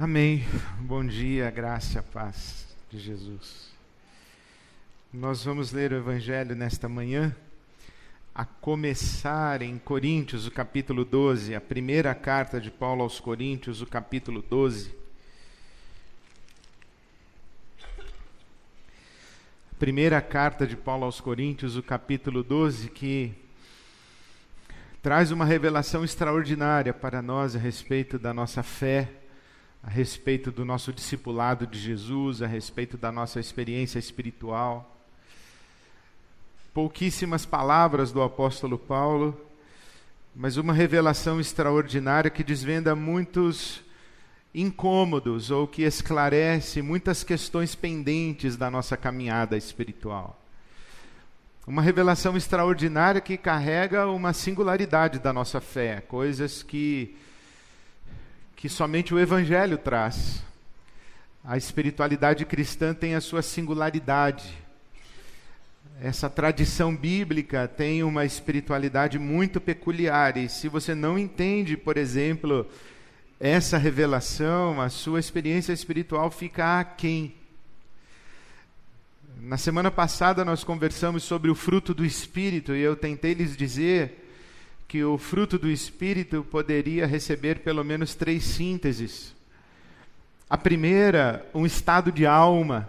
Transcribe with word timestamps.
Amém. 0.00 0.44
Bom 0.78 1.04
dia, 1.04 1.50
graça 1.50 1.98
a 1.98 2.02
paz 2.04 2.68
de 2.88 3.00
Jesus. 3.00 3.68
Nós 5.12 5.42
vamos 5.42 5.72
ler 5.72 5.92
o 5.92 5.96
Evangelho 5.96 6.54
nesta 6.54 6.88
manhã, 6.88 7.34
a 8.32 8.44
começar 8.44 9.60
em 9.60 9.76
Coríntios, 9.76 10.46
o 10.46 10.52
capítulo 10.52 11.04
12, 11.04 11.52
a 11.52 11.60
primeira 11.60 12.14
carta 12.14 12.60
de 12.60 12.70
Paulo 12.70 13.02
aos 13.02 13.18
Coríntios, 13.18 13.82
o 13.82 13.86
capítulo 13.86 14.40
12. 14.40 14.94
Primeira 19.80 20.20
carta 20.20 20.64
de 20.64 20.76
Paulo 20.76 21.06
aos 21.06 21.20
Coríntios, 21.20 21.76
o 21.76 21.82
capítulo 21.82 22.44
12, 22.44 22.88
que 22.90 23.32
traz 25.02 25.32
uma 25.32 25.44
revelação 25.44 26.04
extraordinária 26.04 26.94
para 26.94 27.20
nós 27.20 27.56
a 27.56 27.58
respeito 27.58 28.16
da 28.16 28.32
nossa 28.32 28.62
fé, 28.62 29.10
a 29.82 29.90
respeito 29.90 30.50
do 30.50 30.64
nosso 30.64 30.92
discipulado 30.92 31.66
de 31.66 31.78
Jesus, 31.78 32.42
a 32.42 32.46
respeito 32.46 32.96
da 32.96 33.12
nossa 33.12 33.40
experiência 33.40 33.98
espiritual. 33.98 34.96
Pouquíssimas 36.74 37.46
palavras 37.46 38.12
do 38.12 38.22
apóstolo 38.22 38.78
Paulo, 38.78 39.38
mas 40.34 40.56
uma 40.56 40.72
revelação 40.72 41.40
extraordinária 41.40 42.30
que 42.30 42.44
desvenda 42.44 42.94
muitos 42.94 43.82
incômodos 44.54 45.50
ou 45.50 45.66
que 45.66 45.82
esclarece 45.82 46.82
muitas 46.82 47.22
questões 47.22 47.74
pendentes 47.74 48.56
da 48.56 48.70
nossa 48.70 48.96
caminhada 48.96 49.56
espiritual. 49.56 50.40
Uma 51.66 51.82
revelação 51.82 52.36
extraordinária 52.36 53.20
que 53.20 53.36
carrega 53.36 54.06
uma 54.06 54.32
singularidade 54.32 55.18
da 55.18 55.32
nossa 55.32 55.60
fé, 55.60 56.00
coisas 56.00 56.62
que 56.62 57.14
que 58.58 58.68
somente 58.68 59.14
o 59.14 59.20
evangelho 59.20 59.78
traz. 59.78 60.42
A 61.44 61.56
espiritualidade 61.56 62.44
cristã 62.44 62.92
tem 62.92 63.14
a 63.14 63.20
sua 63.20 63.40
singularidade. 63.40 64.52
Essa 66.02 66.28
tradição 66.28 66.94
bíblica 66.94 67.68
tem 67.68 68.02
uma 68.02 68.24
espiritualidade 68.24 69.16
muito 69.16 69.60
peculiar, 69.60 70.36
e 70.36 70.48
se 70.48 70.68
você 70.68 70.92
não 70.92 71.16
entende, 71.16 71.76
por 71.76 71.96
exemplo, 71.96 72.66
essa 73.38 73.78
revelação, 73.78 74.80
a 74.80 74.88
sua 74.88 75.20
experiência 75.20 75.72
espiritual 75.72 76.28
fica 76.28 76.80
aquém. 76.80 77.36
Na 79.40 79.56
semana 79.56 79.88
passada 79.88 80.44
nós 80.44 80.64
conversamos 80.64 81.22
sobre 81.22 81.48
o 81.48 81.54
fruto 81.54 81.94
do 81.94 82.04
Espírito 82.04 82.74
e 82.74 82.80
eu 82.80 82.96
tentei 82.96 83.34
lhes 83.34 83.56
dizer 83.56 84.27
que 84.88 85.04
o 85.04 85.18
fruto 85.18 85.58
do 85.58 85.70
Espírito 85.70 86.42
poderia 86.50 87.06
receber 87.06 87.58
pelo 87.58 87.84
menos 87.84 88.14
três 88.14 88.42
sínteses. 88.42 89.36
A 90.48 90.56
primeira, 90.56 91.46
um 91.54 91.66
estado 91.66 92.10
de 92.10 92.24
alma. 92.24 92.88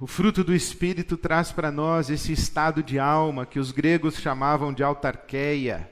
O 0.00 0.06
fruto 0.06 0.42
do 0.42 0.54
Espírito 0.54 1.18
traz 1.18 1.52
para 1.52 1.70
nós 1.70 2.08
esse 2.08 2.32
estado 2.32 2.82
de 2.82 2.98
alma 2.98 3.44
que 3.44 3.58
os 3.58 3.72
gregos 3.72 4.16
chamavam 4.16 4.72
de 4.72 4.82
autarqueia. 4.82 5.90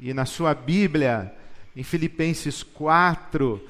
E 0.00 0.14
na 0.14 0.24
sua 0.24 0.54
Bíblia, 0.54 1.30
em 1.76 1.82
Filipenses 1.82 2.62
4, 2.62 3.62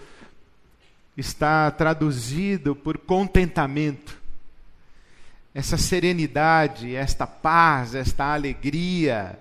está 1.17 1.69
traduzido 1.73 2.77
por 2.77 2.97
contentamento 2.99 4.20
essa 5.55 5.77
serenidade, 5.77 6.95
esta 6.95 7.27
paz, 7.27 7.95
esta 7.95 8.33
alegria, 8.33 9.39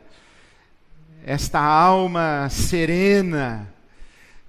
esta 1.24 1.60
alma 1.60 2.48
serena, 2.50 3.72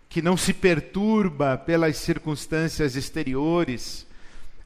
que 0.08 0.22
não 0.22 0.36
se 0.36 0.52
perturba 0.52 1.58
pelas 1.58 1.96
circunstâncias 1.98 2.96
exteriores, 2.96 4.06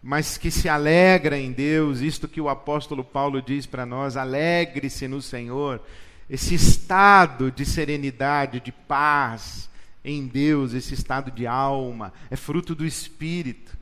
mas 0.02 0.38
que 0.38 0.50
se 0.50 0.68
alegra 0.68 1.38
em 1.38 1.50
Deus, 1.50 2.00
isto 2.00 2.28
que 2.28 2.40
o 2.40 2.48
apóstolo 2.48 3.02
Paulo 3.02 3.42
diz 3.42 3.66
para 3.66 3.84
nós: 3.84 4.16
alegre-se 4.16 5.08
no 5.08 5.20
Senhor. 5.20 5.82
Esse 6.28 6.54
estado 6.54 7.50
de 7.50 7.66
serenidade, 7.66 8.60
de 8.60 8.72
paz 8.72 9.68
em 10.04 10.26
Deus, 10.26 10.72
esse 10.72 10.94
estado 10.94 11.30
de 11.30 11.46
alma, 11.46 12.12
é 12.30 12.36
fruto 12.36 12.74
do 12.74 12.86
Espírito. 12.86 13.76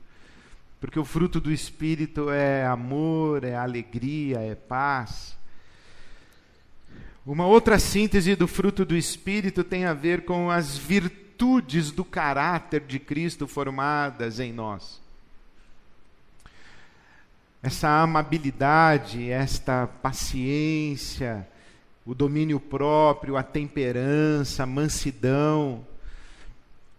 Porque 0.83 0.99
o 0.99 1.05
fruto 1.05 1.41
do 1.41 1.53
Espírito 1.53 2.29
é 2.29 2.67
amor, 2.67 3.45
é 3.45 3.55
alegria, 3.55 4.41
é 4.41 4.57
paz. 4.57 5.39
Uma 7.25 7.47
outra 7.47 7.79
síntese 7.79 8.35
do 8.35 8.49
fruto 8.49 8.85
do 8.85 8.97
Espírito 8.97 9.63
tem 9.63 9.85
a 9.85 9.95
ver 9.95 10.25
com 10.25 10.51
as 10.51 10.77
virtudes 10.77 11.93
do 11.93 12.05
caráter 12.05 12.81
de 12.81 12.99
Cristo 12.99 13.47
formadas 13.47 14.41
em 14.41 14.53
nós. 14.53 15.01
Essa 17.63 18.03
amabilidade, 18.03 19.31
esta 19.31 19.87
paciência, 19.87 21.47
o 22.05 22.13
domínio 22.13 22.59
próprio, 22.59 23.37
a 23.37 23.45
temperança, 23.45 24.65
a 24.65 24.67
mansidão, 24.67 25.87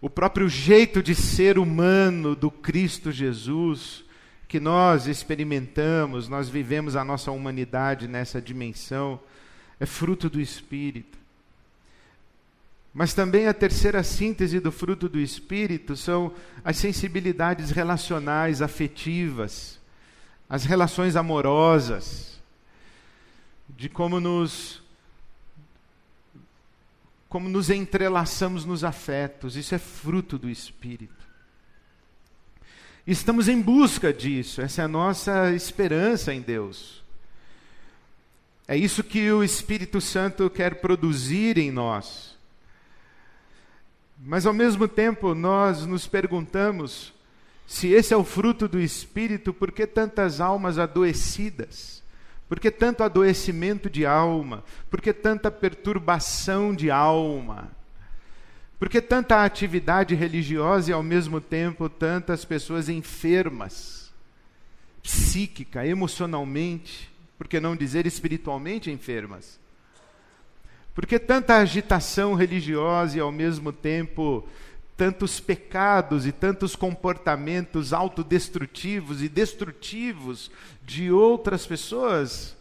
o 0.04 0.10
próprio 0.10 0.50
jeito 0.50 1.02
de 1.02 1.16
ser 1.16 1.58
humano 1.58 2.36
do 2.36 2.52
Cristo 2.52 3.10
Jesus, 3.10 4.04
que 4.50 4.60
nós 4.60 5.08
experimentamos, 5.08 6.28
nós 6.28 6.50
vivemos 6.50 6.98
a 6.98 7.06
nossa 7.06 7.32
humanidade 7.32 8.06
nessa 8.06 8.42
dimensão, 8.42 9.18
é 9.80 9.86
fruto 9.86 10.30
do 10.30 10.42
Espírito. 10.42 11.18
Mas 12.94 13.14
também 13.14 13.48
a 13.48 13.54
terceira 13.54 14.04
síntese 14.04 14.60
do 14.60 14.74
fruto 14.74 15.08
do 15.08 15.18
Espírito 15.18 15.96
são 15.96 16.34
as 16.66 16.76
sensibilidades 16.76 17.72
relacionais, 17.72 18.62
afetivas, 18.62 19.80
as 20.50 20.66
relações 20.66 21.16
amorosas, 21.16 22.42
de 23.70 23.88
como 23.88 24.20
nos 24.20 24.83
como 27.34 27.50
nos 27.50 27.72
entrelaçamos 27.72 28.64
nos 28.64 28.84
afetos, 28.84 29.56
isso 29.56 29.74
é 29.74 29.80
fruto 29.80 30.38
do 30.38 30.48
Espírito. 30.48 31.28
Estamos 33.08 33.48
em 33.48 33.60
busca 33.60 34.14
disso, 34.14 34.62
essa 34.62 34.84
é 34.84 34.86
a 34.86 34.88
nossa 34.88 35.52
esperança 35.52 36.32
em 36.32 36.42
Deus. 36.42 37.04
É 38.68 38.78
isso 38.78 39.04
que 39.04 39.32
o 39.32 39.44
Espírito 39.44 40.00
Santo 40.00 40.48
quer 40.48 40.76
produzir 40.76 41.58
em 41.58 41.72
nós. 41.72 42.38
Mas 44.20 44.46
ao 44.46 44.54
mesmo 44.54 44.88
tempo, 44.88 45.34
nós 45.34 45.88
nos 45.88 46.06
perguntamos 46.06 47.16
se 47.66 47.88
esse 47.88 48.14
é 48.14 48.18
o 48.18 48.24
fruto 48.24 48.68
do 48.68 48.80
Espírito, 48.80 49.52
por 49.52 49.72
que 49.72 49.88
tantas 49.88 50.40
almas 50.40 50.78
adoecidas? 50.78 52.03
Por 52.54 52.60
que 52.60 52.70
tanto 52.70 53.02
adoecimento 53.02 53.90
de 53.90 54.06
alma? 54.06 54.64
Por 54.88 55.02
que 55.02 55.12
tanta 55.12 55.50
perturbação 55.50 56.72
de 56.72 56.92
alma? 56.92 57.72
Por 58.78 58.90
que 58.90 59.02
tanta 59.02 59.44
atividade 59.44 60.14
religiosa 60.14 60.92
e 60.92 60.94
ao 60.94 61.02
mesmo 61.02 61.42
tempo 61.42 61.90
tantas 61.90 62.46
pessoas 62.46 62.90
enfermas, 62.90 64.14
psíquica, 65.02 65.84
emocionalmente, 65.84 67.12
por 67.40 67.48
que 67.48 67.60
não 67.60 67.76
dizer 67.76 68.06
espiritualmente 68.06 68.92
enfermas? 68.92 69.60
Por 70.94 71.08
que 71.08 71.18
tanta 71.18 71.58
agitação 71.58 72.36
religiosa 72.36 73.18
e 73.18 73.20
ao 73.20 73.32
mesmo 73.32 73.74
tempo 73.74 74.48
tantos 74.96 75.40
pecados 75.40 76.26
e 76.26 76.32
tantos 76.32 76.76
comportamentos 76.76 77.94
autodestrutivos 77.94 79.22
e 79.22 79.30
destrutivos 79.30 80.52
de 80.84 81.12
outras 81.12 81.66
pessoas? 81.66 82.56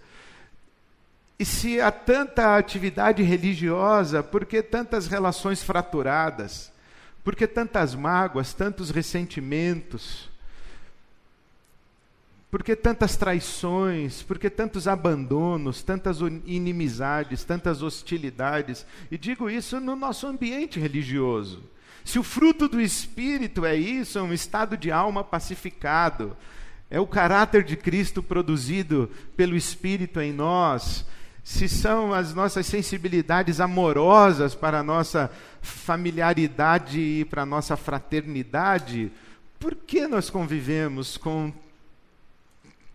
E 1.39 1.45
se 1.45 1.81
há 1.81 1.91
tanta 1.91 2.57
atividade 2.57 3.23
religiosa, 3.23 4.23
por 4.23 4.45
que 4.45 4.63
tantas 4.63 5.07
relações 5.07 5.63
fraturadas? 5.63 6.73
Por 7.25 7.35
que 7.37 7.47
tantas 7.47 7.95
mágoas, 7.95 8.55
tantos 8.55 8.91
ressentimentos? 8.91 10.31
Por 12.51 12.63
que 12.63 12.77
tantas 12.77 13.17
traições? 13.17 14.23
Por 14.23 14.39
que 14.39 14.51
tantos 14.51 14.87
abandonos, 14.87 15.83
tantas 15.83 16.19
inimizades, 16.45 17.45
tantas 17.45 17.83
hostilidades? 17.83 18.85
E 19.11 19.17
digo 19.17 19.49
isso 19.49 19.81
no 19.81 19.97
nosso 19.97 20.27
ambiente 20.27 20.79
religioso. 20.79 21.63
Se 22.05 22.19
o 22.19 22.23
fruto 22.23 22.69
do 22.69 22.81
Espírito 22.81 23.65
é 23.65 23.77
isso, 23.77 24.19
é 24.19 24.23
um 24.23 24.33
estado 24.33 24.77
de 24.77 24.91
alma 24.91 25.23
pacificado, 25.23 26.37
é 26.91 27.01
o 27.01 27.07
caráter 27.07 27.63
de 27.63 27.77
Cristo 27.77 28.23
produzido 28.23 29.11
pelo 29.37 29.57
Espírito 29.57 30.21
em 30.21 30.33
nós, 30.33 31.07
se 31.45 31.69
são 31.69 32.15
as 32.15 32.35
nossas 32.35 32.67
sensibilidades 32.67 33.61
amorosas 33.61 34.55
para 34.55 34.79
a 34.79 34.83
nossa 34.83 35.31
familiaridade 35.61 37.01
e 37.01 37.25
para 37.25 37.43
a 37.43 37.47
nossa 37.47 37.77
fraternidade, 37.77 39.11
por 39.59 39.75
que 39.75 40.07
nós 40.07 40.31
convivemos 40.31 41.17
com 41.17 41.53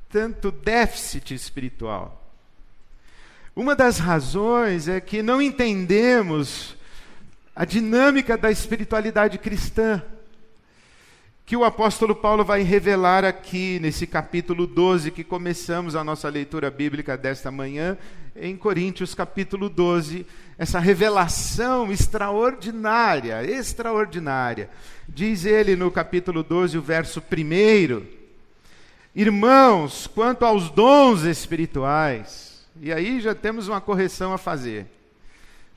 tanto 0.09 0.51
déficit 0.51 1.33
espiritual? 1.33 2.23
Uma 3.53 3.75
das 3.75 3.97
razões 3.97 4.87
é 4.87 5.01
que 5.01 5.21
não 5.21 5.41
entendemos 5.41 6.76
a 7.57 7.65
dinâmica 7.65 8.37
da 8.37 8.51
espiritualidade 8.51 9.39
cristã, 9.39 9.99
que 11.43 11.57
o 11.57 11.63
apóstolo 11.63 12.13
Paulo 12.13 12.45
vai 12.45 12.61
revelar 12.61 13.25
aqui 13.25 13.79
nesse 13.79 14.05
capítulo 14.05 14.67
12, 14.67 15.09
que 15.09 15.23
começamos 15.23 15.95
a 15.95 16.03
nossa 16.03 16.29
leitura 16.29 16.69
bíblica 16.69 17.17
desta 17.17 17.49
manhã, 17.49 17.97
em 18.35 18.55
Coríntios 18.55 19.15
capítulo 19.15 19.69
12, 19.69 20.23
essa 20.55 20.77
revelação 20.77 21.91
extraordinária, 21.91 23.43
extraordinária. 23.43 24.69
Diz 25.09 25.43
ele 25.43 25.75
no 25.75 25.89
capítulo 25.89 26.43
12, 26.43 26.77
o 26.77 26.81
verso 26.83 27.19
1: 27.19 28.05
Irmãos, 29.15 30.05
quanto 30.05 30.45
aos 30.45 30.69
dons 30.69 31.23
espirituais, 31.23 32.67
e 32.79 32.93
aí 32.93 33.19
já 33.19 33.33
temos 33.33 33.67
uma 33.67 33.81
correção 33.81 34.31
a 34.31 34.37
fazer. 34.37 34.96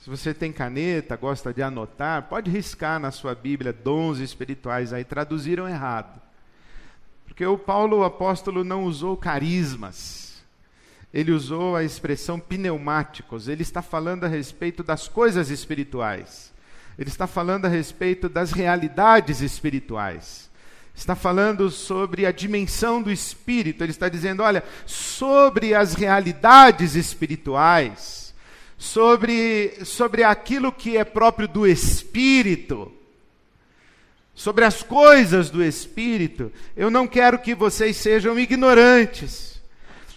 Se 0.01 0.09
você 0.09 0.33
tem 0.33 0.51
caneta, 0.51 1.15
gosta 1.15 1.53
de 1.53 1.63
anotar, 1.63 2.23
pode 2.23 2.51
riscar 2.51 2.99
na 2.99 3.11
sua 3.11 3.35
Bíblia 3.35 3.71
dons 3.71 4.19
espirituais 4.19 4.95
aí, 4.95 5.05
traduziram 5.05 5.69
errado. 5.69 6.19
Porque 7.27 7.45
o 7.45 7.59
Paulo, 7.59 7.99
o 7.99 8.05
apóstolo, 8.05 8.65
não 8.65 8.85
usou 8.85 9.15
carismas. 9.15 10.43
Ele 11.13 11.33
usou 11.33 11.77
a 11.77 11.85
expressão 11.85 12.41
pneumáticos. 12.41 13.47
Ele 13.47 13.61
está 13.61 13.83
falando 13.83 14.25
a 14.25 14.29
respeito 14.29 14.83
das 14.83 15.07
coisas 15.07 15.51
espirituais. 15.51 16.51
Ele 16.99 17.11
está 17.11 17.27
falando 17.27 17.67
a 17.67 17.69
respeito 17.69 18.27
das 18.27 18.53
realidades 18.53 19.43
espirituais. 19.43 20.49
Está 20.95 21.15
falando 21.15 21.71
sobre 21.71 22.25
a 22.25 22.33
dimensão 22.33 23.03
do 23.03 23.11
espírito. 23.13 23.85
Ele 23.85 23.91
está 23.91 24.09
dizendo, 24.09 24.43
olha, 24.43 24.65
sobre 24.87 25.75
as 25.75 25.93
realidades 25.93 26.95
espirituais 26.95 28.30
sobre, 28.81 29.75
sobre 29.85 30.25
aquilo 30.25 30.73
que 30.73 30.97
é 30.97 31.05
próprio 31.05 31.47
do 31.47 31.67
Espírito, 31.67 32.91
sobre 34.35 34.65
as 34.65 34.83
coisas 34.83 35.51
do 35.51 35.63
Espírito, 35.63 36.51
eu 36.75 36.91
não 36.91 37.07
quero 37.07 37.39
que 37.39 37.55
vocês 37.55 37.99
sejam 37.99 38.39
ignorantes. 38.39 39.61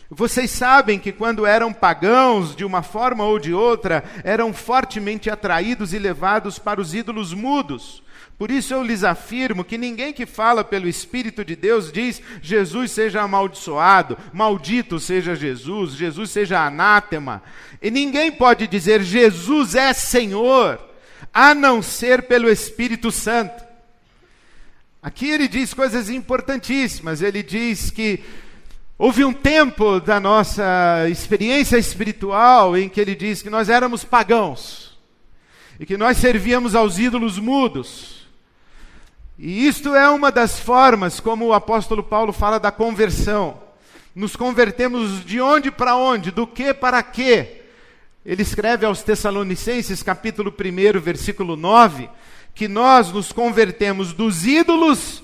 Vocês 0.10 0.50
sabem 0.50 0.98
que 0.98 1.12
quando 1.12 1.46
eram 1.46 1.74
pagãos, 1.74 2.56
de 2.56 2.64
uma 2.64 2.82
forma 2.82 3.26
ou 3.26 3.38
de 3.38 3.54
outra, 3.54 4.02
eram 4.24 4.54
fortemente 4.54 5.30
atraídos 5.30 5.92
e 5.92 6.00
levados 6.00 6.58
para 6.58 6.80
os 6.80 6.94
ídolos 6.94 7.34
mudos 7.34 8.02
por 8.38 8.50
isso 8.50 8.74
eu 8.74 8.84
lhes 8.84 9.04
afirmo 9.04 9.64
que 9.64 9.78
ninguém 9.78 10.12
que 10.12 10.26
fala 10.26 10.64
pelo 10.64 10.88
Espírito 10.88 11.46
de 11.46 11.56
Deus 11.56 11.92
diz 11.92 12.22
Jesus 12.42 12.92
seja 12.92 13.22
amaldiçoado, 13.22 14.18
maldito 14.34 15.00
seja 15.00 15.36
Jesus, 15.36 15.94
Jesus 15.94 16.32
seja 16.32 16.66
anátema. 16.66 17.44
E 17.82 17.92
ninguém 17.92 18.32
pode 18.32 18.68
dizer 18.68 19.04
Jesus 19.04 19.76
é 19.76 19.94
Senhor, 19.94 20.80
a 21.34 21.54
não 21.54 21.82
ser 21.82 22.24
pelo 22.24 22.50
Espírito 22.50 23.12
Santo. 23.12 23.64
Aqui 25.02 25.30
ele 25.30 25.50
diz 25.50 25.74
coisas 25.74 26.10
importantíssimas. 26.10 27.22
Ele 27.22 27.44
diz 27.44 27.92
que 27.92 28.24
houve 28.98 29.26
um 29.26 29.34
tempo 29.34 30.00
da 30.00 30.18
nossa 30.18 31.10
experiência 31.10 31.78
espiritual 31.78 32.78
em 32.78 32.88
que 32.88 33.02
ele 33.02 33.14
diz 33.14 33.42
que 33.42 33.50
nós 33.50 33.68
éramos 33.68 34.06
pagãos 34.06 34.98
e 35.78 35.86
que 35.86 35.98
nós 35.98 36.18
servíamos 36.18 36.74
aos 36.74 36.98
ídolos 37.00 37.38
mudos. 37.38 38.23
E 39.46 39.68
isto 39.68 39.94
é 39.94 40.10
uma 40.10 40.32
das 40.32 40.58
formas 40.58 41.20
como 41.20 41.48
o 41.48 41.54
apóstolo 41.54 42.02
Paulo 42.02 42.32
fala 42.32 42.62
da 42.62 42.72
conversão. 42.72 43.60
Nos 44.16 44.38
convertemos 44.38 45.26
de 45.26 45.42
onde 45.42 45.70
para 45.70 45.98
onde, 45.98 46.32
do 46.32 46.48
que 46.48 46.74
para 46.74 47.04
quê? 47.04 47.64
Ele 48.26 48.42
escreve 48.42 48.86
aos 48.86 49.04
Tessalonicenses, 49.04 50.02
capítulo 50.02 50.50
1, 50.50 50.98
versículo 51.02 51.58
9, 51.58 52.10
que 52.56 52.70
nós 52.70 53.12
nos 53.12 53.34
convertemos 53.34 54.14
dos 54.14 54.46
ídolos 54.46 55.22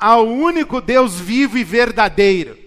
ao 0.00 0.26
único 0.26 0.80
Deus 0.80 1.20
vivo 1.20 1.56
e 1.56 1.62
verdadeiro. 1.62 2.58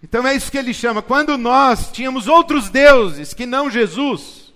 Então 0.00 0.24
é 0.24 0.32
isso 0.32 0.52
que 0.52 0.58
ele 0.58 0.72
chama. 0.72 1.02
Quando 1.02 1.36
nós 1.36 1.90
tínhamos 1.90 2.28
outros 2.28 2.70
deuses 2.70 3.34
que 3.34 3.46
não 3.46 3.68
Jesus, 3.68 4.47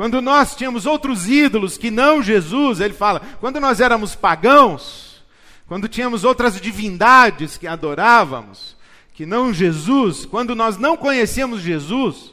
quando 0.00 0.22
nós 0.22 0.56
tínhamos 0.56 0.86
outros 0.86 1.28
ídolos 1.28 1.76
que 1.76 1.90
não 1.90 2.22
Jesus, 2.22 2.80
ele 2.80 2.94
fala, 2.94 3.20
quando 3.38 3.60
nós 3.60 3.82
éramos 3.82 4.14
pagãos, 4.14 5.22
quando 5.66 5.88
tínhamos 5.88 6.24
outras 6.24 6.58
divindades 6.58 7.58
que 7.58 7.66
adorávamos, 7.66 8.78
que 9.12 9.26
não 9.26 9.52
Jesus, 9.52 10.24
quando 10.24 10.54
nós 10.54 10.78
não 10.78 10.96
conhecíamos 10.96 11.60
Jesus, 11.60 12.32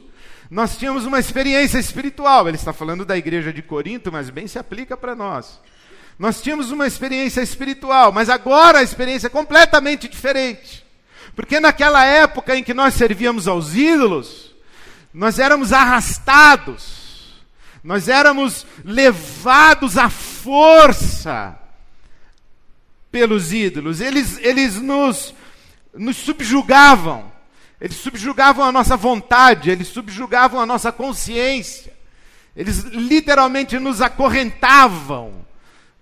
nós 0.50 0.78
tínhamos 0.78 1.06
uma 1.06 1.20
experiência 1.20 1.78
espiritual. 1.78 2.48
Ele 2.48 2.56
está 2.56 2.72
falando 2.72 3.04
da 3.04 3.18
igreja 3.18 3.52
de 3.52 3.62
Corinto, 3.62 4.14
mas 4.14 4.30
bem 4.30 4.48
se 4.48 4.58
aplica 4.58 4.96
para 4.96 5.14
nós. 5.14 5.60
Nós 6.18 6.40
tínhamos 6.40 6.72
uma 6.72 6.88
experiência 6.88 7.42
espiritual, 7.42 8.14
mas 8.14 8.30
agora 8.30 8.80
a 8.80 8.84
experiência 8.84 9.28
é 9.28 9.30
completamente 9.30 10.08
diferente. 10.08 10.86
Porque 11.36 11.60
naquela 11.60 12.06
época 12.06 12.56
em 12.56 12.64
que 12.64 12.74
nós 12.74 12.94
servíamos 12.94 13.46
aos 13.46 13.76
ídolos, 13.76 14.56
nós 15.14 15.38
éramos 15.38 15.74
arrastados 15.74 17.07
nós 17.84 18.08
éramos 18.08 18.66
levados 18.84 19.98
à 19.98 20.10
força 20.10 21.58
pelos 23.12 23.54
ídolos. 23.54 24.02
Eles, 24.02 24.38
eles 24.40 24.80
nos, 24.82 25.34
nos 25.94 26.18
subjugavam. 26.18 27.32
Eles 27.80 27.98
subjugavam 27.98 28.66
a 28.66 28.72
nossa 28.72 28.98
vontade, 28.98 29.70
eles 29.70 29.88
subjugavam 29.88 30.60
a 30.60 30.66
nossa 30.66 30.92
consciência. 30.92 31.94
Eles 32.56 32.84
literalmente 32.86 33.78
nos 33.78 34.02
acorrentavam. 34.02 35.46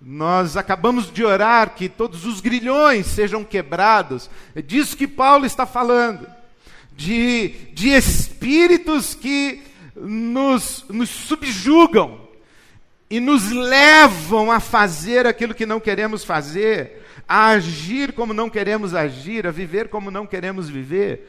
Nós 0.00 0.56
acabamos 0.56 1.12
de 1.12 1.24
orar 1.24 1.74
que 1.74 1.88
todos 1.88 2.24
os 2.24 2.40
grilhões 2.40 3.06
sejam 3.06 3.44
quebrados. 3.44 4.30
É 4.54 4.62
disso 4.62 4.96
que 4.96 5.06
Paulo 5.06 5.44
está 5.44 5.66
falando. 5.66 6.26
De, 6.92 7.48
de 7.74 7.90
espíritos 7.90 9.14
que 9.14 9.65
nos, 9.96 10.84
nos 10.88 11.08
subjugam 11.08 12.26
e 13.08 13.20
nos 13.20 13.50
levam 13.50 14.50
a 14.50 14.60
fazer 14.60 15.26
aquilo 15.26 15.54
que 15.54 15.64
não 15.64 15.80
queremos 15.80 16.24
fazer, 16.24 17.02
a 17.28 17.48
agir 17.48 18.12
como 18.12 18.34
não 18.34 18.50
queremos 18.50 18.94
agir, 18.94 19.46
a 19.46 19.50
viver 19.50 19.88
como 19.88 20.10
não 20.10 20.26
queremos 20.26 20.68
viver. 20.68 21.28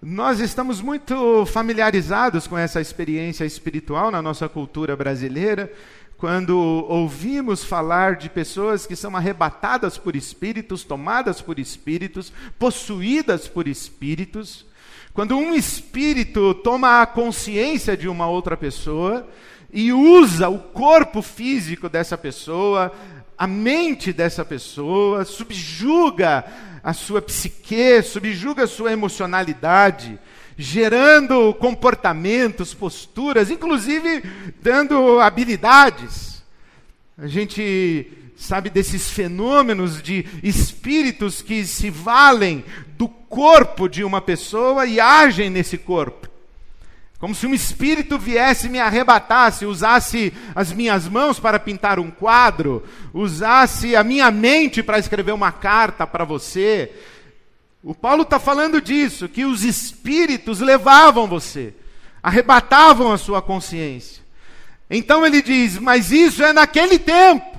Nós 0.00 0.40
estamos 0.40 0.80
muito 0.80 1.46
familiarizados 1.46 2.46
com 2.46 2.56
essa 2.56 2.80
experiência 2.80 3.44
espiritual 3.44 4.10
na 4.10 4.20
nossa 4.20 4.48
cultura 4.48 4.94
brasileira, 4.94 5.72
quando 6.18 6.56
ouvimos 6.88 7.64
falar 7.64 8.16
de 8.16 8.30
pessoas 8.30 8.86
que 8.86 8.96
são 8.96 9.16
arrebatadas 9.16 9.98
por 9.98 10.14
espíritos, 10.14 10.84
tomadas 10.84 11.40
por 11.40 11.58
espíritos, 11.58 12.32
possuídas 12.58 13.48
por 13.48 13.66
espíritos. 13.66 14.64
Quando 15.16 15.34
um 15.34 15.54
espírito 15.54 16.52
toma 16.52 17.00
a 17.00 17.06
consciência 17.06 17.96
de 17.96 18.06
uma 18.06 18.28
outra 18.28 18.54
pessoa 18.54 19.26
e 19.72 19.90
usa 19.90 20.50
o 20.50 20.58
corpo 20.58 21.22
físico 21.22 21.88
dessa 21.88 22.18
pessoa, 22.18 22.92
a 23.38 23.46
mente 23.46 24.12
dessa 24.12 24.44
pessoa, 24.44 25.24
subjuga 25.24 26.44
a 26.84 26.92
sua 26.92 27.22
psique, 27.22 28.02
subjuga 28.02 28.64
a 28.64 28.66
sua 28.66 28.92
emocionalidade, 28.92 30.18
gerando 30.54 31.54
comportamentos, 31.54 32.74
posturas, 32.74 33.50
inclusive 33.50 34.22
dando 34.60 35.18
habilidades. 35.18 36.44
A 37.16 37.26
gente 37.26 38.12
sabe 38.36 38.68
desses 38.68 39.10
fenômenos 39.10 40.02
de 40.02 40.26
espíritos 40.42 41.40
que 41.40 41.64
se 41.64 41.88
valem 41.88 42.62
do 42.98 43.08
corpo 43.08 43.88
de 43.88 44.04
uma 44.04 44.20
pessoa 44.20 44.86
e 44.86 45.00
agem 45.00 45.48
nesse 45.48 45.78
corpo. 45.78 46.28
Como 47.18 47.34
se 47.34 47.46
um 47.46 47.54
espírito 47.54 48.18
viesse 48.18 48.68
me 48.68 48.78
arrebatasse, 48.78 49.64
usasse 49.64 50.34
as 50.54 50.70
minhas 50.70 51.08
mãos 51.08 51.40
para 51.40 51.58
pintar 51.58 51.98
um 51.98 52.10
quadro, 52.10 52.84
usasse 53.14 53.96
a 53.96 54.04
minha 54.04 54.30
mente 54.30 54.82
para 54.82 54.98
escrever 54.98 55.32
uma 55.32 55.50
carta 55.50 56.06
para 56.06 56.24
você. 56.24 56.92
O 57.82 57.94
Paulo 57.94 58.22
está 58.22 58.38
falando 58.38 58.82
disso, 58.82 59.30
que 59.30 59.46
os 59.46 59.64
espíritos 59.64 60.60
levavam 60.60 61.26
você, 61.26 61.72
arrebatavam 62.22 63.10
a 63.10 63.16
sua 63.16 63.40
consciência. 63.40 64.22
Então 64.90 65.24
ele 65.24 65.40
diz: 65.40 65.78
Mas 65.78 66.12
isso 66.12 66.44
é 66.44 66.52
naquele 66.52 66.98
tempo 66.98 67.55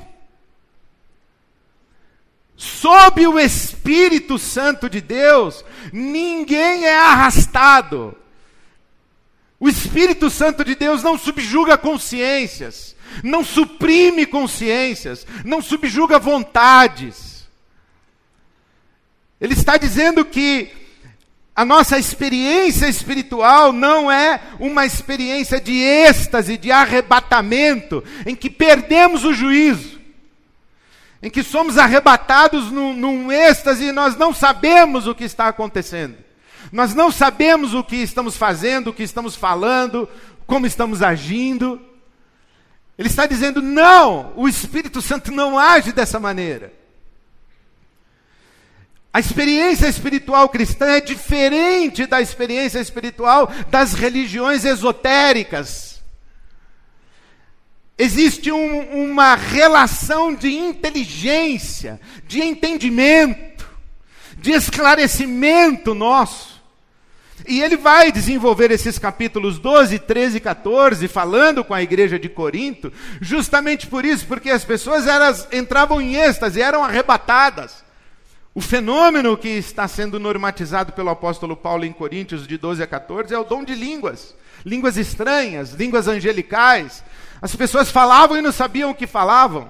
sob 2.58 3.26
o 3.28 3.40
Espírito 3.40 4.40
Santo 4.40 4.90
de 4.90 5.00
Deus, 5.00 5.64
ninguém 5.94 6.86
é 6.86 6.98
arrastado. 6.98 8.18
O 9.60 9.70
Espírito 9.70 10.30
Santo 10.30 10.66
de 10.66 10.76
Deus 10.76 11.04
não 11.04 11.18
subjuga 11.18 11.78
consciências, 11.78 12.96
não 13.24 13.46
suprime 13.46 14.26
consciências, 14.26 15.26
não 15.46 15.62
subjuga 15.62 16.20
vontades. 16.20 17.48
Ele 19.40 19.54
está 19.54 19.78
dizendo 19.78 20.26
que 20.26 20.72
A 21.58 21.66
nossa 21.66 21.98
experiência 21.98 22.88
espiritual 22.88 23.74
não 23.74 24.12
é 24.12 24.40
uma 24.60 24.86
experiência 24.86 25.60
de 25.60 25.74
êxtase, 25.74 26.56
de 26.56 26.72
arrebatamento, 26.72 28.04
em 28.28 28.36
que 28.36 28.48
perdemos 28.48 29.26
o 29.26 29.34
juízo, 29.34 29.97
em 31.22 31.30
que 31.30 31.44
somos 31.44 31.78
arrebatados 31.78 32.72
num, 32.72 32.94
num 32.94 33.32
êxtase 33.32 33.86
e 33.86 33.92
nós 33.92 34.16
não 34.16 34.34
sabemos 34.34 35.08
o 35.08 35.16
que 35.16 35.24
está 35.24 35.48
acontecendo. 35.48 36.18
Nós 36.72 36.94
não 36.94 37.12
sabemos 37.12 37.74
o 37.74 37.84
que 37.84 37.96
estamos 37.96 38.36
fazendo, 38.36 38.90
o 38.90 38.94
que 38.94 39.04
estamos 39.04 39.36
falando, 39.36 40.08
como 40.46 40.66
estamos 40.66 41.02
agindo. 41.02 41.82
Ele 42.98 43.08
está 43.08 43.26
dizendo: 43.26 43.62
não, 43.62 44.34
o 44.36 44.48
Espírito 44.48 45.02
Santo 45.02 45.32
não 45.32 45.58
age 45.58 45.92
dessa 45.92 46.20
maneira. 46.20 46.74
A 49.14 49.20
experiência 49.20 49.88
espiritual 49.88 50.48
cristã 50.50 50.86
é 50.86 51.02
diferente 51.02 52.06
da 52.06 52.22
experiência 52.22 52.80
espiritual 52.80 53.52
das 53.70 53.94
religiões 53.94 54.64
esotéricas. 54.64 55.97
Existe 57.98 58.52
um, 58.52 59.12
uma 59.12 59.36
relação 59.36 60.36
de 60.36 60.56
inteligência, 60.56 62.00
de 62.28 62.42
entendimento, 62.42 63.68
de 64.38 64.52
esclarecimento 64.52 65.96
nosso. 65.96 66.58
E 67.48 67.62
ele 67.62 67.78
vai 67.78 68.12
desenvolver 68.12 68.72
esses 68.72 69.00
capítulos 69.00 69.58
12, 69.58 70.00
13 70.00 70.38
e 70.38 70.40
14, 70.40 71.08
falando 71.08 71.64
com 71.64 71.74
a 71.74 71.82
igreja 71.82 72.20
de 72.20 72.30
Corinto, 72.30 72.92
justamente 73.22 73.88
por 73.88 74.06
isso, 74.06 74.28
porque 74.28 74.50
as 74.50 74.64
pessoas 74.64 75.08
elas 75.08 75.48
entravam 75.52 76.02
em 76.02 76.16
êxtase, 76.16 76.62
eram 76.62 76.84
arrebatadas. 76.84 77.84
O 78.54 78.62
fenômeno 78.62 79.38
que 79.38 79.50
está 79.50 79.88
sendo 79.88 80.20
normatizado 80.20 80.92
pelo 80.94 81.10
apóstolo 81.10 81.56
Paulo 81.56 81.86
em 81.86 81.94
Coríntios, 81.94 82.48
de 82.48 82.58
12 82.58 82.82
a 82.82 82.88
14, 82.88 83.34
é 83.34 83.38
o 83.38 83.44
dom 83.44 83.64
de 83.64 83.76
línguas. 83.76 84.36
Línguas 84.66 84.98
estranhas, 84.98 85.74
línguas 85.74 86.08
angelicais. 86.08 87.04
As 87.42 87.56
pessoas 87.56 87.92
falavam 87.92 88.38
e 88.38 88.42
não 88.42 88.52
sabiam 88.52 88.90
o 88.90 88.96
que 88.96 89.08
falavam. 89.08 89.70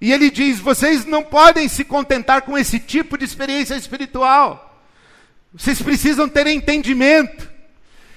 E 0.00 0.12
ele 0.12 0.30
diz: 0.30 0.58
vocês 0.60 1.04
não 1.04 1.22
podem 1.22 1.68
se 1.68 1.84
contentar 1.84 2.42
com 2.42 2.56
esse 2.56 2.78
tipo 2.78 3.18
de 3.18 3.24
experiência 3.24 3.74
espiritual. 3.74 4.80
Vocês 5.52 5.80
precisam 5.82 6.28
ter 6.28 6.46
entendimento. 6.46 7.48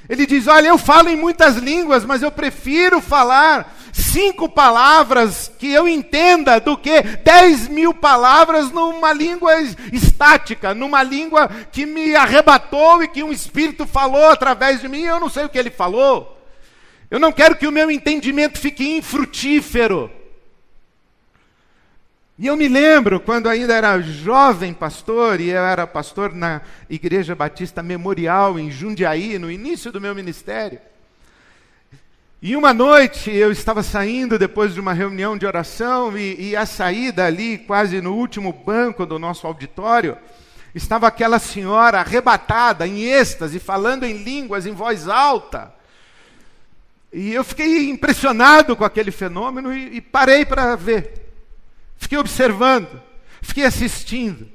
Ele 0.07 0.25
diz: 0.25 0.47
Olha, 0.47 0.67
eu 0.67 0.77
falo 0.77 1.09
em 1.09 1.15
muitas 1.15 1.55
línguas, 1.55 2.05
mas 2.05 2.21
eu 2.21 2.31
prefiro 2.31 3.01
falar 3.01 3.75
cinco 3.93 4.47
palavras 4.47 5.51
que 5.57 5.71
eu 5.71 5.87
entenda 5.87 6.59
do 6.59 6.77
que 6.77 7.01
dez 7.01 7.67
mil 7.67 7.93
palavras 7.93 8.71
numa 8.71 9.11
língua 9.13 9.53
estática, 9.91 10.73
numa 10.73 11.03
língua 11.03 11.49
que 11.71 11.85
me 11.85 12.15
arrebatou 12.15 13.03
e 13.03 13.07
que 13.07 13.23
um 13.23 13.31
espírito 13.31 13.85
falou 13.85 14.29
através 14.29 14.81
de 14.81 14.87
mim, 14.87 15.03
eu 15.03 15.19
não 15.19 15.29
sei 15.29 15.45
o 15.45 15.49
que 15.49 15.57
ele 15.57 15.69
falou. 15.69 16.40
Eu 17.11 17.19
não 17.19 17.33
quero 17.33 17.57
que 17.57 17.67
o 17.67 17.71
meu 17.73 17.91
entendimento 17.91 18.57
fique 18.57 18.87
infrutífero. 18.87 20.09
E 22.39 22.47
eu 22.47 22.55
me 22.55 22.69
lembro 22.69 23.19
quando 23.19 23.49
ainda 23.49 23.73
era 23.73 23.99
jovem 23.99 24.73
pastor, 24.73 25.41
e 25.41 25.49
eu 25.49 25.61
era 25.61 25.85
pastor 25.85 26.33
na 26.33 26.61
Igreja 26.89 27.35
Batista 27.35 27.83
Memorial 27.83 28.57
em 28.57 28.71
Jundiaí, 28.71 29.37
no 29.37 29.51
início 29.51 29.91
do 29.91 29.99
meu 29.99 30.15
ministério. 30.15 30.79
E 32.41 32.55
uma 32.55 32.73
noite 32.73 33.29
eu 33.29 33.51
estava 33.51 33.83
saindo 33.83 34.39
depois 34.39 34.73
de 34.73 34.79
uma 34.79 34.93
reunião 34.93 35.37
de 35.37 35.45
oração, 35.45 36.17
e, 36.17 36.51
e 36.51 36.55
a 36.55 36.65
saída 36.65 37.25
ali, 37.25 37.57
quase 37.57 37.99
no 37.99 38.13
último 38.13 38.53
banco 38.53 39.05
do 39.05 39.19
nosso 39.19 39.45
auditório, 39.45 40.17
estava 40.73 41.07
aquela 41.07 41.39
senhora 41.39 41.99
arrebatada, 41.99 42.87
em 42.87 43.01
êxtase, 43.03 43.59
falando 43.59 44.05
em 44.05 44.23
línguas 44.23 44.65
em 44.65 44.71
voz 44.71 45.09
alta. 45.09 45.80
E 47.11 47.33
eu 47.33 47.43
fiquei 47.43 47.89
impressionado 47.89 48.75
com 48.75 48.85
aquele 48.85 49.11
fenômeno 49.11 49.73
e, 49.73 49.97
e 49.97 50.01
parei 50.01 50.45
para 50.45 50.75
ver. 50.75 51.33
Fiquei 51.97 52.17
observando, 52.17 53.01
fiquei 53.41 53.65
assistindo. 53.65 54.47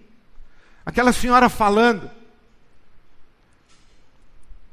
Aquela 0.85 1.13
senhora 1.13 1.49
falando. 1.49 2.11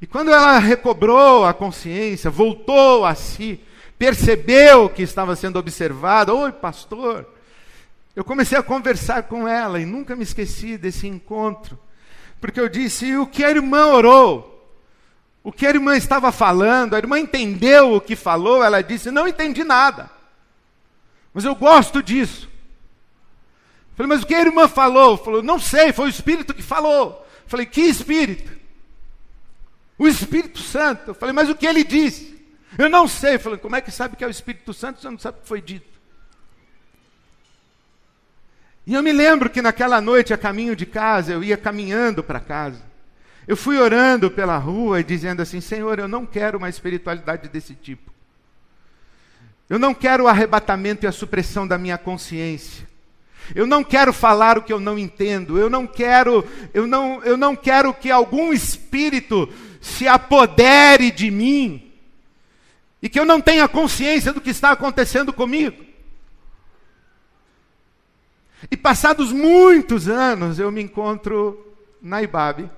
E 0.01 0.07
quando 0.07 0.31
ela 0.31 0.59
recobrou 0.59 1.45
a 1.45 1.53
consciência, 1.53 2.29
voltou 2.29 3.05
a 3.05 3.15
si, 3.15 3.59
percebeu 3.97 4.89
que 4.89 5.01
estava 5.01 5.35
sendo 5.35 5.57
observada, 5.57 6.33
oi 6.33 6.51
pastor, 6.51 7.25
eu 8.15 8.23
comecei 8.23 8.57
a 8.57 8.63
conversar 8.63 9.23
com 9.23 9.47
ela 9.47 9.79
e 9.79 9.85
nunca 9.85 10.15
me 10.15 10.23
esqueci 10.23 10.77
desse 10.77 11.07
encontro, 11.07 11.79
porque 12.39 12.59
eu 12.59 12.69
disse: 12.69 13.15
o 13.15 13.25
que 13.25 13.43
a 13.43 13.49
irmã 13.49 13.87
orou, 13.87 14.52
o 15.43 15.51
que 15.51 15.65
a 15.65 15.69
irmã 15.69 15.97
estava 15.97 16.31
falando, 16.31 16.93
a 16.93 16.97
irmã 16.97 17.19
entendeu 17.19 17.93
o 17.93 18.01
que 18.01 18.15
falou, 18.15 18.63
ela 18.63 18.81
disse: 18.81 19.11
não 19.11 19.27
entendi 19.27 19.63
nada, 19.63 20.09
mas 21.33 21.43
eu 21.43 21.53
gosto 21.53 22.01
disso. 22.01 22.49
Falei, 23.95 24.09
mas 24.09 24.23
o 24.23 24.25
que 24.25 24.33
a 24.33 24.41
irmã 24.41 24.67
falou? 24.67 25.17
Falou, 25.17 25.43
não 25.43 25.59
sei, 25.59 25.93
foi 25.93 26.05
o 26.05 26.09
Espírito 26.09 26.53
que 26.53 26.63
falou. 26.63 27.25
Falei, 27.45 27.65
que 27.65 27.81
Espírito? 27.81 28.51
O 29.97 30.07
Espírito 30.07 30.59
Santo. 30.59 31.13
Falei, 31.13 31.33
mas 31.33 31.49
o 31.49 31.55
que 31.55 31.67
ele 31.67 31.83
disse? 31.83 32.43
Eu 32.77 32.89
não 32.89 33.07
sei. 33.07 33.37
Falei, 33.37 33.59
como 33.59 33.75
é 33.75 33.81
que 33.81 33.91
sabe 33.91 34.15
que 34.15 34.23
é 34.23 34.27
o 34.27 34.31
Espírito 34.31 34.73
Santo? 34.73 34.99
Você 34.99 35.09
não 35.09 35.19
sabe 35.19 35.37
o 35.37 35.41
que 35.41 35.47
foi 35.47 35.61
dito. 35.61 35.93
E 38.85 38.95
eu 38.95 39.03
me 39.03 39.13
lembro 39.13 39.49
que 39.49 39.61
naquela 39.61 40.01
noite, 40.01 40.33
a 40.33 40.37
caminho 40.37 40.75
de 40.75 40.85
casa, 40.85 41.33
eu 41.33 41.43
ia 41.43 41.55
caminhando 41.55 42.23
para 42.23 42.39
casa. 42.39 42.81
Eu 43.47 43.57
fui 43.57 43.77
orando 43.77 44.31
pela 44.31 44.57
rua 44.57 44.99
e 44.99 45.03
dizendo 45.03 45.41
assim: 45.41 45.59
Senhor, 45.59 45.99
eu 45.99 46.07
não 46.07 46.25
quero 46.25 46.57
uma 46.57 46.69
espiritualidade 46.69 47.49
desse 47.49 47.73
tipo. 47.73 48.11
Eu 49.69 49.79
não 49.79 49.93
quero 49.93 50.25
o 50.25 50.27
arrebatamento 50.27 51.05
e 51.05 51.07
a 51.07 51.11
supressão 51.11 51.67
da 51.67 51.77
minha 51.77 51.97
consciência. 51.97 52.87
Eu 53.53 53.67
não 53.67 53.83
quero 53.83 54.13
falar 54.13 54.57
o 54.57 54.61
que 54.61 54.71
eu 54.71 54.79
não 54.79 54.97
entendo. 54.97 55.57
Eu 55.57 55.69
não 55.69 55.85
quero, 55.85 56.47
eu 56.73 56.87
não, 56.87 57.21
eu 57.23 57.35
não 57.35 57.55
quero 57.55 57.93
que 57.93 58.09
algum 58.09 58.53
espírito 58.53 59.49
se 59.81 60.07
apodere 60.07 61.11
de 61.11 61.29
mim 61.29 61.91
e 63.01 63.09
que 63.09 63.19
eu 63.19 63.25
não 63.25 63.41
tenha 63.41 63.67
consciência 63.67 64.31
do 64.31 64.39
que 64.39 64.49
está 64.49 64.71
acontecendo 64.71 65.33
comigo. 65.33 65.83
E 68.71 68.77
passados 68.77 69.33
muitos 69.33 70.07
anos, 70.07 70.57
eu 70.57 70.71
me 70.71 70.81
encontro 70.81 71.75
na 72.01 72.23
Ibabe. 72.23 72.69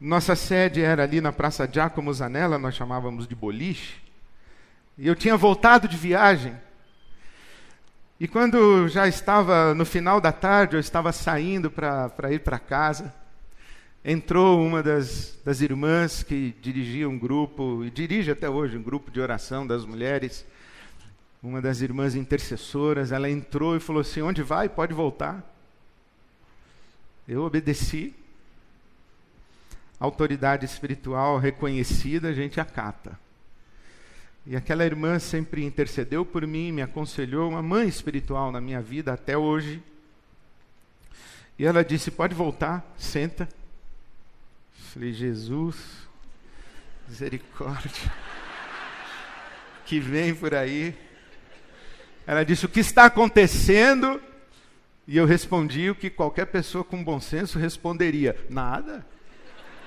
Nossa 0.00 0.36
sede 0.36 0.82
era 0.82 1.02
ali 1.02 1.20
na 1.20 1.32
Praça 1.32 1.68
Giacomo 1.70 2.12
Zanella, 2.12 2.58
nós 2.58 2.74
chamávamos 2.74 3.26
de 3.26 3.34
boliche. 3.34 4.00
E 4.98 5.06
eu 5.06 5.14
tinha 5.14 5.36
voltado 5.36 5.88
de 5.88 5.96
viagem. 5.96 6.54
E 8.18 8.26
quando 8.26 8.88
já 8.88 9.06
estava 9.06 9.74
no 9.74 9.84
final 9.84 10.20
da 10.20 10.32
tarde, 10.32 10.76
eu 10.76 10.80
estava 10.80 11.12
saindo 11.12 11.70
para 11.70 12.32
ir 12.32 12.40
para 12.40 12.58
casa 12.58 13.14
entrou 14.08 14.64
uma 14.64 14.84
das, 14.84 15.36
das 15.44 15.60
irmãs 15.60 16.22
que 16.22 16.54
dirigia 16.62 17.08
um 17.08 17.18
grupo, 17.18 17.84
e 17.84 17.90
dirige 17.90 18.30
até 18.30 18.48
hoje 18.48 18.78
um 18.78 18.82
grupo 18.82 19.10
de 19.10 19.20
oração 19.20 19.66
das 19.66 19.84
mulheres, 19.84 20.46
uma 21.42 21.60
das 21.60 21.80
irmãs 21.80 22.14
intercessoras, 22.14 23.10
ela 23.10 23.28
entrou 23.28 23.76
e 23.76 23.80
falou 23.80 24.00
assim: 24.00 24.22
Onde 24.22 24.44
vai? 24.44 24.68
Pode 24.68 24.94
voltar. 24.94 25.44
Eu 27.26 27.42
obedeci. 27.42 28.14
Autoridade 29.98 30.64
espiritual 30.64 31.38
reconhecida, 31.38 32.28
a 32.28 32.32
gente 32.32 32.60
acata. 32.60 33.18
E 34.46 34.54
aquela 34.54 34.84
irmã 34.84 35.18
sempre 35.18 35.64
intercedeu 35.64 36.24
por 36.24 36.46
mim, 36.46 36.70
me 36.70 36.80
aconselhou, 36.80 37.48
uma 37.48 37.62
mãe 37.62 37.88
espiritual 37.88 38.52
na 38.52 38.60
minha 38.60 38.80
vida 38.80 39.12
até 39.12 39.36
hoje. 39.36 39.82
E 41.58 41.64
ela 41.64 41.84
disse: 41.84 42.10
Pode 42.10 42.34
voltar, 42.34 42.94
senta. 42.96 43.48
Falei, 44.92 45.12
Jesus, 45.12 45.76
misericórdia, 47.08 48.12
que 49.84 49.98
vem 49.98 50.34
por 50.34 50.54
aí. 50.54 50.94
Ela 52.24 52.44
disse: 52.44 52.66
O 52.66 52.68
que 52.68 52.80
está 52.80 53.06
acontecendo? 53.06 54.22
E 55.08 55.16
eu 55.16 55.24
respondi 55.24 55.90
o 55.90 55.94
que 55.94 56.10
qualquer 56.10 56.46
pessoa 56.46 56.84
com 56.84 57.02
bom 57.02 57.20
senso 57.20 57.58
responderia: 57.58 58.36
Nada. 58.48 59.04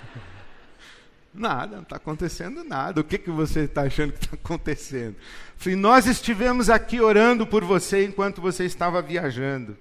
Nada, 1.33 1.75
não 1.75 1.83
está 1.83 1.97
acontecendo 1.97 2.63
nada. 2.63 3.01
O 3.01 3.03
que, 3.03 3.17
que 3.17 3.29
você 3.29 3.61
está 3.61 3.83
achando 3.83 4.13
que 4.13 4.25
está 4.25 4.35
acontecendo? 4.35 5.15
Falei, 5.57 5.77
nós 5.77 6.07
estivemos 6.07 6.69
aqui 6.69 6.99
orando 6.99 7.45
por 7.45 7.63
você 7.63 8.03
enquanto 8.03 8.41
você 8.41 8.65
estava 8.65 9.01
viajando. 9.01 9.77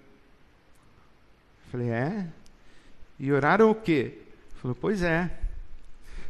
Falei, 1.71 1.89
é? 1.89 2.27
E 3.19 3.33
oraram 3.33 3.71
o 3.71 3.75
quê? 3.75 4.19
Falou: 4.61 4.77
Pois 4.79 5.03
é, 5.03 5.31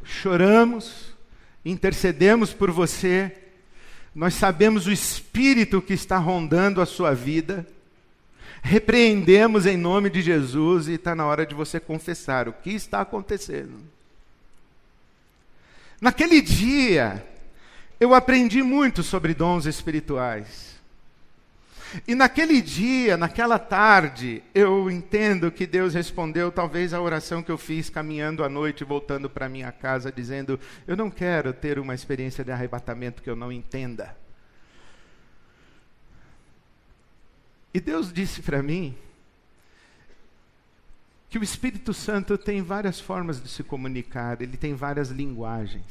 choramos, 0.04 1.14
intercedemos 1.64 2.52
por 2.52 2.70
você, 2.70 3.36
nós 4.14 4.34
sabemos 4.34 4.86
o 4.86 4.92
espírito 4.92 5.82
que 5.82 5.92
está 5.92 6.18
rondando 6.18 6.80
a 6.80 6.86
sua 6.86 7.14
vida, 7.14 7.66
Repreendemos 8.62 9.66
em 9.66 9.76
nome 9.76 10.10
de 10.10 10.20
Jesus 10.20 10.88
e 10.88 10.94
está 10.94 11.14
na 11.14 11.26
hora 11.26 11.46
de 11.46 11.54
você 11.54 11.78
confessar 11.78 12.48
o 12.48 12.52
que 12.52 12.70
está 12.70 13.00
acontecendo. 13.00 13.80
Naquele 16.00 16.40
dia, 16.40 17.26
eu 17.98 18.14
aprendi 18.14 18.62
muito 18.62 19.02
sobre 19.02 19.34
dons 19.34 19.66
espirituais. 19.66 20.78
E 22.06 22.14
naquele 22.14 22.60
dia, 22.60 23.16
naquela 23.16 23.58
tarde, 23.58 24.42
eu 24.54 24.90
entendo 24.90 25.50
que 25.50 25.66
Deus 25.66 25.94
respondeu 25.94 26.52
talvez 26.52 26.92
a 26.92 27.00
oração 27.00 27.42
que 27.42 27.50
eu 27.50 27.56
fiz 27.56 27.88
caminhando 27.88 28.44
à 28.44 28.48
noite, 28.48 28.84
voltando 28.84 29.30
para 29.30 29.48
minha 29.48 29.72
casa, 29.72 30.12
dizendo: 30.12 30.60
Eu 30.86 30.96
não 30.96 31.10
quero 31.10 31.52
ter 31.52 31.78
uma 31.78 31.94
experiência 31.94 32.44
de 32.44 32.52
arrebatamento 32.52 33.22
que 33.22 33.30
eu 33.30 33.36
não 33.36 33.50
entenda. 33.50 34.14
E 37.78 37.80
Deus 37.80 38.12
disse 38.12 38.42
para 38.42 38.60
mim 38.60 38.92
que 41.30 41.38
o 41.38 41.44
Espírito 41.44 41.94
Santo 41.94 42.36
tem 42.36 42.60
várias 42.60 42.98
formas 42.98 43.40
de 43.40 43.48
se 43.48 43.62
comunicar, 43.62 44.42
ele 44.42 44.56
tem 44.56 44.74
várias 44.74 45.10
linguagens. 45.10 45.86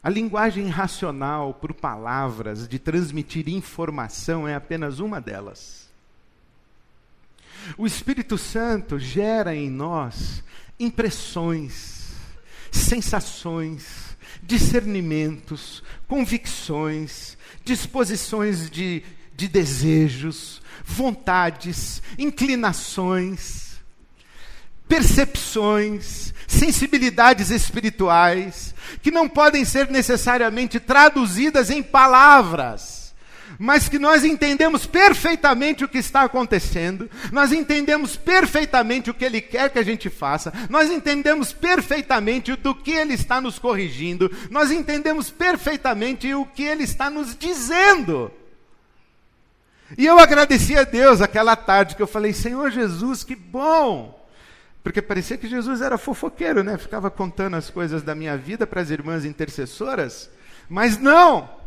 A 0.00 0.08
linguagem 0.08 0.68
racional, 0.68 1.52
por 1.52 1.74
palavras, 1.74 2.68
de 2.68 2.78
transmitir 2.78 3.48
informação, 3.48 4.46
é 4.46 4.54
apenas 4.54 5.00
uma 5.00 5.20
delas. 5.20 5.88
O 7.76 7.84
Espírito 7.84 8.38
Santo 8.38 9.00
gera 9.00 9.52
em 9.52 9.68
nós 9.68 10.44
impressões, 10.78 12.12
sensações, 12.70 14.16
discernimentos, 14.44 15.82
convicções, 16.06 17.36
disposições 17.64 18.70
de, 18.70 19.02
de 19.38 19.48
desejos, 19.48 20.60
vontades, 20.84 22.02
inclinações 22.18 23.68
percepções, 24.88 26.32
sensibilidades 26.46 27.50
espirituais, 27.50 28.74
que 29.02 29.10
não 29.10 29.28
podem 29.28 29.64
ser 29.64 29.90
necessariamente 29.90 30.80
traduzidas 30.80 31.70
em 31.70 31.82
palavras, 31.82 33.14
mas 33.58 33.88
que 33.88 33.98
nós 33.98 34.24
entendemos 34.24 34.86
perfeitamente 34.86 35.84
o 35.84 35.88
que 35.88 35.98
está 35.98 36.22
acontecendo, 36.22 37.10
nós 37.30 37.52
entendemos 37.52 38.16
perfeitamente 38.16 39.10
o 39.10 39.14
que 39.14 39.24
Ele 39.24 39.42
quer 39.42 39.70
que 39.70 39.78
a 39.78 39.84
gente 39.84 40.08
faça, 40.08 40.52
nós 40.70 40.90
entendemos 40.90 41.52
perfeitamente 41.52 42.56
do 42.56 42.74
que 42.74 42.92
Ele 42.92 43.12
está 43.12 43.40
nos 43.40 43.58
corrigindo, 43.58 44.34
nós 44.50 44.70
entendemos 44.70 45.30
perfeitamente 45.30 46.32
o 46.32 46.46
que 46.46 46.62
Ele 46.62 46.84
está 46.84 47.10
nos 47.10 47.36
dizendo. 47.36 48.32
E 49.96 50.04
eu 50.04 50.18
agradeci 50.18 50.76
a 50.76 50.84
Deus 50.84 51.20
aquela 51.20 51.56
tarde 51.56 51.96
que 51.96 52.02
eu 52.02 52.06
falei: 52.06 52.32
Senhor 52.32 52.70
Jesus, 52.70 53.24
que 53.24 53.34
bom! 53.34 54.18
Porque 54.82 55.02
parecia 55.02 55.36
que 55.36 55.48
Jesus 55.48 55.80
era 55.80 55.98
fofoqueiro, 55.98 56.62
né? 56.62 56.78
Ficava 56.78 57.10
contando 57.10 57.56
as 57.56 57.68
coisas 57.68 58.02
da 58.02 58.14
minha 58.14 58.36
vida 58.36 58.66
para 58.66 58.80
as 58.80 58.90
irmãs 58.90 59.24
intercessoras. 59.24 60.30
Mas 60.68 60.98
não! 60.98 61.58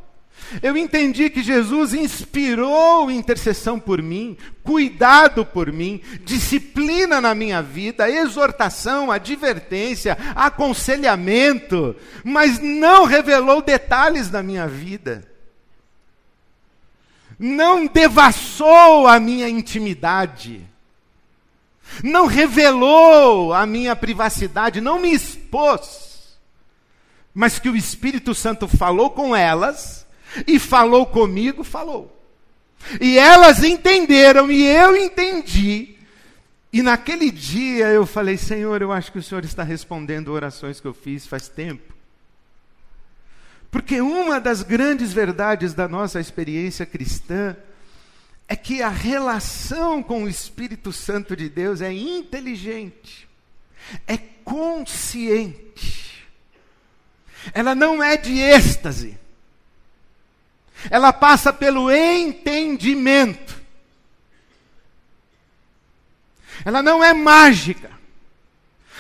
Eu 0.62 0.76
entendi 0.76 1.30
que 1.30 1.44
Jesus 1.44 1.94
inspirou 1.94 3.12
intercessão 3.12 3.80
por 3.80 4.02
mim, 4.02 4.38
cuidado 4.64 5.46
por 5.46 5.72
mim, 5.72 6.02
disciplina 6.24 7.22
na 7.22 7.36
minha 7.36 7.62
vida, 7.62 8.10
exortação, 8.10 9.12
advertência, 9.12 10.18
aconselhamento, 10.36 11.96
mas 12.24 12.60
não 12.60 13.06
revelou 13.06 13.62
detalhes 13.62 14.30
da 14.30 14.42
minha 14.42 14.68
vida. 14.68 15.31
Não 17.42 17.88
devassou 17.88 19.08
a 19.08 19.20
minha 19.20 19.50
intimidade 19.50 20.72
não 22.04 22.26
revelou 22.26 23.54
a 23.54 23.66
minha 23.66 23.96
privacidade, 23.96 24.80
não 24.80 25.00
me 25.00 25.14
expôs, 25.14 26.38
mas 27.34 27.60
que 27.60 27.70
o 27.70 27.76
Espírito 27.76 28.34
Santo 28.34 28.68
falou 28.68 29.10
com 29.10 29.36
elas 29.36 30.06
e 30.48 30.58
falou 30.60 31.06
comigo, 31.06 31.64
falou. 31.64 32.18
E 33.00 33.18
elas 33.18 33.64
entenderam 33.64 34.52
e 34.52 34.64
eu 34.64 34.96
entendi. 34.96 35.96
E 36.74 36.82
naquele 36.82 37.30
dia 37.30 37.88
eu 37.88 38.06
falei: 38.06 38.38
Senhor, 38.38 38.82
eu 38.82 38.92
acho 38.92 39.12
que 39.12 39.20
o 39.20 39.24
Senhor 39.24 39.44
está 39.44 39.62
respondendo 39.62 40.30
orações 40.30 40.80
que 40.80 40.88
eu 40.88 40.94
fiz 40.94 41.28
faz 41.28 41.48
tempo. 41.48 41.91
Porque 43.72 44.02
uma 44.02 44.42
das 44.42 44.62
grandes 44.62 45.14
verdades 45.14 45.74
da 45.74 45.88
nossa 45.88 46.20
experiência 46.20 46.86
cristã 46.86 47.56
é 48.46 48.56
que 48.56 48.82
a 48.82 48.90
relação 48.90 50.04
com 50.04 50.26
o 50.26 50.30
Espírito 50.30 50.92
Santo 50.92 51.38
de 51.38 51.48
Deus 51.48 51.80
é 51.80 51.94
inteligente, 51.94 53.30
é 54.06 54.18
consciente, 54.18 56.28
ela 57.54 57.74
não 57.74 58.04
é 58.04 58.18
de 58.18 58.38
êxtase, 58.38 59.18
ela 60.90 61.14
passa 61.14 61.54
pelo 61.54 61.90
entendimento, 61.90 63.62
ela 66.66 66.84
não 66.84 67.02
é 67.02 67.14
mágica, 67.14 68.01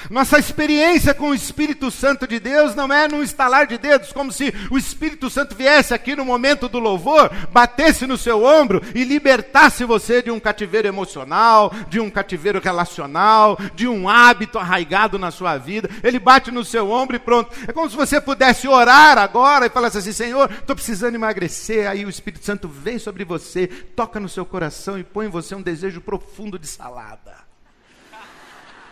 nossa 0.09 0.39
experiência 0.39 1.13
com 1.13 1.29
o 1.29 1.35
Espírito 1.35 1.91
Santo 1.91 2.27
de 2.27 2.39
Deus 2.39 2.75
não 2.75 2.91
é 2.91 3.07
num 3.07 3.23
estalar 3.23 3.67
de 3.67 3.77
dedos, 3.77 4.11
como 4.11 4.31
se 4.31 4.53
o 4.69 4.77
Espírito 4.77 5.29
Santo 5.29 5.55
viesse 5.55 5.93
aqui 5.93 6.15
no 6.15 6.25
momento 6.25 6.67
do 6.67 6.79
louvor, 6.79 7.31
batesse 7.51 8.07
no 8.07 8.17
seu 8.17 8.43
ombro 8.43 8.81
e 8.95 9.03
libertasse 9.03 9.83
você 9.85 10.21
de 10.21 10.31
um 10.31 10.39
cativeiro 10.39 10.87
emocional, 10.87 11.71
de 11.87 11.99
um 11.99 12.09
cativeiro 12.09 12.59
relacional, 12.59 13.57
de 13.75 13.87
um 13.87 14.09
hábito 14.09 14.57
arraigado 14.57 15.19
na 15.19 15.31
sua 15.31 15.57
vida. 15.57 15.89
Ele 16.03 16.19
bate 16.19 16.51
no 16.51 16.65
seu 16.65 16.89
ombro 16.89 17.15
e 17.15 17.19
pronto. 17.19 17.51
É 17.67 17.71
como 17.71 17.89
se 17.89 17.95
você 17.95 18.19
pudesse 18.19 18.67
orar 18.67 19.17
agora 19.17 19.65
e 19.65 19.69
falasse 19.69 19.97
assim: 19.97 20.13
Senhor, 20.13 20.49
estou 20.51 20.75
precisando 20.75 21.15
emagrecer. 21.15 21.89
Aí 21.89 22.05
o 22.05 22.09
Espírito 22.09 22.45
Santo 22.45 22.67
vem 22.67 22.97
sobre 22.97 23.23
você, 23.23 23.67
toca 23.67 24.19
no 24.19 24.29
seu 24.29 24.45
coração 24.45 24.97
e 24.97 25.03
põe 25.03 25.27
em 25.27 25.29
você 25.29 25.55
um 25.55 25.61
desejo 25.61 26.01
profundo 26.01 26.57
de 26.57 26.67
salada 26.67 27.50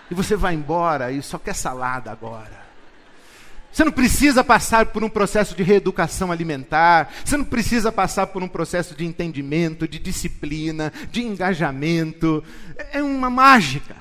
e 0.10 0.14
você 0.14 0.36
vai 0.36 0.54
embora 0.54 1.12
e 1.12 1.22
só 1.22 1.38
quer 1.38 1.56
salada 1.56 2.12
agora. 2.12 2.60
Você 3.72 3.84
não 3.84 3.92
precisa 3.92 4.44
passar 4.44 4.88
por 4.88 5.04
um 5.04 5.10
processo 5.10 5.56
de 5.56 5.62
reeducação 5.62 6.32
alimentar, 6.32 7.12
você 7.24 7.38
não 7.38 7.46
precisa 7.46 7.92
passar 7.92 8.28
por 8.28 8.42
um 8.42 8.48
processo 8.48 8.96
de 8.96 9.06
entendimento, 9.06 9.88
de 9.88 10.00
disciplina, 10.00 10.92
de 11.12 11.22
engajamento. 11.22 12.44
É 12.92 13.02
uma 13.02 13.30
mágica. 13.30 13.96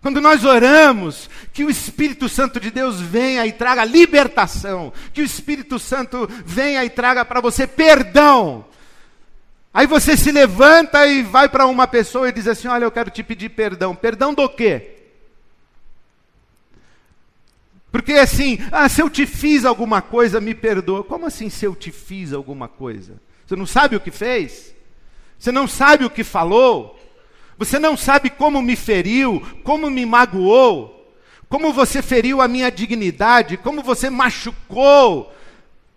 Quando 0.00 0.20
nós 0.20 0.44
oramos, 0.44 1.30
que 1.52 1.64
o 1.64 1.70
Espírito 1.70 2.28
Santo 2.28 2.60
de 2.60 2.70
Deus 2.70 3.00
venha 3.00 3.46
e 3.46 3.52
traga 3.52 3.84
libertação, 3.84 4.92
que 5.12 5.22
o 5.22 5.24
Espírito 5.24 5.78
Santo 5.78 6.28
venha 6.44 6.84
e 6.84 6.90
traga 6.90 7.24
para 7.24 7.40
você 7.40 7.66
perdão, 7.66 8.66
Aí 9.74 9.88
você 9.88 10.16
se 10.16 10.30
levanta 10.30 11.04
e 11.04 11.20
vai 11.24 11.48
para 11.48 11.66
uma 11.66 11.88
pessoa 11.88 12.28
e 12.28 12.32
diz 12.32 12.46
assim: 12.46 12.68
Olha, 12.68 12.84
eu 12.84 12.92
quero 12.92 13.10
te 13.10 13.24
pedir 13.24 13.48
perdão. 13.48 13.92
Perdão 13.92 14.32
do 14.32 14.48
quê? 14.48 14.92
Porque 17.90 18.12
assim, 18.12 18.58
ah, 18.70 18.88
se 18.88 19.02
eu 19.02 19.10
te 19.10 19.26
fiz 19.26 19.64
alguma 19.64 20.00
coisa, 20.00 20.40
me 20.40 20.54
perdoa. 20.54 21.02
Como 21.02 21.26
assim 21.26 21.50
se 21.50 21.64
eu 21.64 21.74
te 21.74 21.90
fiz 21.90 22.32
alguma 22.32 22.68
coisa? 22.68 23.20
Você 23.44 23.56
não 23.56 23.66
sabe 23.66 23.96
o 23.96 24.00
que 24.00 24.12
fez? 24.12 24.74
Você 25.38 25.50
não 25.50 25.66
sabe 25.66 26.04
o 26.04 26.10
que 26.10 26.22
falou? 26.22 26.98
Você 27.58 27.78
não 27.78 27.96
sabe 27.96 28.30
como 28.30 28.62
me 28.62 28.76
feriu, 28.76 29.40
como 29.62 29.90
me 29.90 30.06
magoou, 30.06 31.14
como 31.48 31.72
você 31.72 32.02
feriu 32.02 32.40
a 32.40 32.48
minha 32.48 32.70
dignidade, 32.70 33.56
como 33.56 33.82
você 33.82 34.10
machucou 34.10 35.33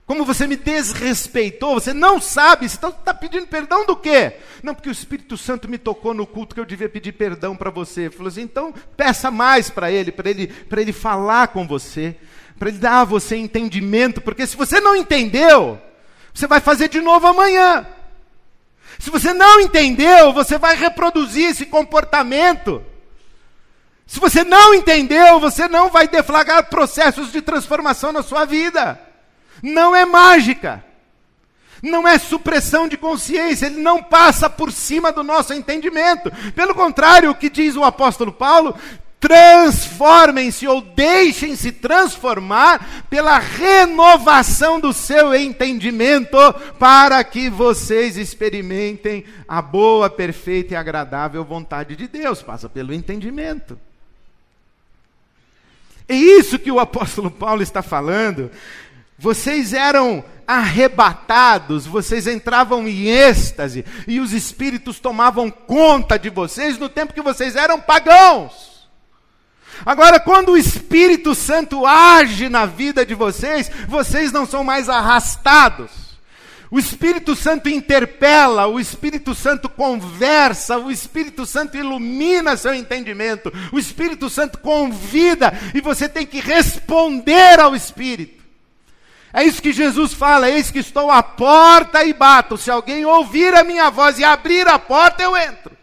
como 0.07 0.23
você 0.23 0.47
me 0.47 0.55
desrespeitou, 0.55 1.73
você 1.73 1.93
não 1.93 2.21
sabe, 2.21 2.69
você 2.69 2.77
está 2.77 3.13
pedindo 3.13 3.45
perdão 3.45 3.85
do 3.85 3.93
quê? 3.93 4.37
Não, 4.63 4.73
porque 4.73 4.87
o 4.87 4.91
Espírito 4.91 5.37
Santo 5.37 5.67
me 5.67 5.77
tocou 5.77 6.13
no 6.13 6.25
culto 6.25 6.55
que 6.55 6.61
eu 6.61 6.65
devia 6.65 6.87
pedir 6.87 7.11
perdão 7.11 7.57
para 7.57 7.69
você. 7.69 8.09
Falou 8.09 8.29
assim, 8.29 8.43
então 8.43 8.73
peça 8.95 9.29
mais 9.29 9.69
para 9.69 9.91
ele, 9.91 10.13
para 10.13 10.29
ele, 10.29 10.55
ele 10.71 10.93
falar 10.93 11.49
com 11.49 11.67
você, 11.67 12.15
para 12.57 12.69
ele 12.69 12.77
dar 12.77 13.01
a 13.01 13.03
você 13.03 13.35
entendimento, 13.35 14.21
porque 14.21 14.47
se 14.47 14.55
você 14.55 14.79
não 14.79 14.95
entendeu, 14.95 15.77
você 16.33 16.47
vai 16.47 16.61
fazer 16.61 16.87
de 16.87 17.01
novo 17.01 17.27
amanhã. 17.27 17.85
Se 18.99 19.09
você 19.09 19.33
não 19.33 19.59
entendeu, 19.59 20.31
você 20.31 20.57
vai 20.57 20.77
reproduzir 20.77 21.49
esse 21.49 21.65
comportamento. 21.65 22.81
Se 24.05 24.21
você 24.21 24.45
não 24.45 24.73
entendeu, 24.73 25.37
você 25.37 25.67
não 25.67 25.89
vai 25.89 26.07
deflagrar 26.07 26.69
processos 26.69 27.29
de 27.29 27.41
transformação 27.41 28.13
na 28.13 28.23
sua 28.23 28.45
vida. 28.45 29.05
Não 29.61 29.95
é 29.95 30.05
mágica. 30.05 30.83
Não 31.81 32.07
é 32.07 32.17
supressão 32.17 32.87
de 32.87 32.97
consciência, 32.97 33.67
ele 33.67 33.79
não 33.79 34.01
passa 34.01 34.49
por 34.49 34.71
cima 34.71 35.11
do 35.11 35.23
nosso 35.23 35.53
entendimento. 35.53 36.31
Pelo 36.55 36.73
contrário, 36.73 37.29
o 37.29 37.35
que 37.35 37.51
diz 37.51 37.75
o 37.75 37.83
apóstolo 37.83 38.31
Paulo, 38.31 38.75
Transformem-se 39.19 40.67
ou 40.67 40.79
deixem-se 40.79 41.71
transformar 41.71 43.05
pela 43.09 43.39
renovação 43.39 44.79
do 44.79 44.93
seu 44.93 45.33
entendimento, 45.33 46.37
para 46.77 47.23
que 47.23 47.49
vocês 47.49 48.15
experimentem 48.15 49.25
a 49.47 49.59
boa, 49.59 50.07
perfeita 50.07 50.75
e 50.75 50.77
agradável 50.77 51.43
vontade 51.43 51.95
de 51.95 52.07
Deus. 52.07 52.43
Passa 52.43 52.69
pelo 52.69 52.93
entendimento. 52.93 53.79
É 56.07 56.15
isso 56.15 56.59
que 56.59 56.71
o 56.71 56.79
apóstolo 56.79 57.31
Paulo 57.31 57.63
está 57.63 57.81
falando. 57.81 58.51
Vocês 59.17 59.73
eram 59.73 60.23
arrebatados, 60.45 61.85
vocês 61.85 62.27
entravam 62.27 62.87
em 62.87 63.07
êxtase, 63.07 63.83
e 64.07 64.19
os 64.19 64.31
espíritos 64.31 64.99
tomavam 64.99 65.51
conta 65.51 66.17
de 66.17 66.29
vocês 66.29 66.77
no 66.77 66.87
tempo 66.87 67.13
que 67.13 67.21
vocês 67.21 67.55
eram 67.55 67.81
pagãos. 67.81 68.87
Agora, 69.85 70.19
quando 70.19 70.53
o 70.53 70.57
Espírito 70.57 71.35
Santo 71.35 71.85
age 71.85 72.49
na 72.49 72.65
vida 72.65 73.05
de 73.05 73.13
vocês, 73.13 73.69
vocês 73.87 74.31
não 74.31 74.45
são 74.45 74.63
mais 74.63 74.89
arrastados. 74.89 75.91
O 76.69 76.77
Espírito 76.77 77.35
Santo 77.35 77.69
interpela, 77.69 78.67
o 78.67 78.79
Espírito 78.79 79.33
Santo 79.33 79.69
conversa, 79.69 80.77
o 80.77 80.91
Espírito 80.91 81.45
Santo 81.45 81.77
ilumina 81.77 82.57
seu 82.57 82.73
entendimento, 82.73 83.53
o 83.71 83.79
Espírito 83.79 84.29
Santo 84.29 84.57
convida 84.57 85.53
e 85.73 85.79
você 85.79 86.09
tem 86.09 86.25
que 86.25 86.41
responder 86.41 87.59
ao 87.59 87.73
Espírito. 87.73 88.36
É 89.37 89.43
isso 89.43 89.61
que 89.61 89.71
Jesus 89.71 90.13
fala: 90.13 90.49
eis 90.49 90.71
que 90.71 90.79
estou 90.79 91.11
à 91.11 91.21
porta 91.21 92.03
e 92.03 92.11
bato. 92.11 92.57
Se 92.57 92.71
alguém 92.71 93.05
ouvir 93.05 93.53
a 93.53 93.63
minha 93.63 93.87
voz 93.91 94.17
e 94.17 94.23
abrir 94.23 94.67
a 94.67 94.79
porta, 94.79 95.21
eu 95.21 95.37
entro. 95.37 95.77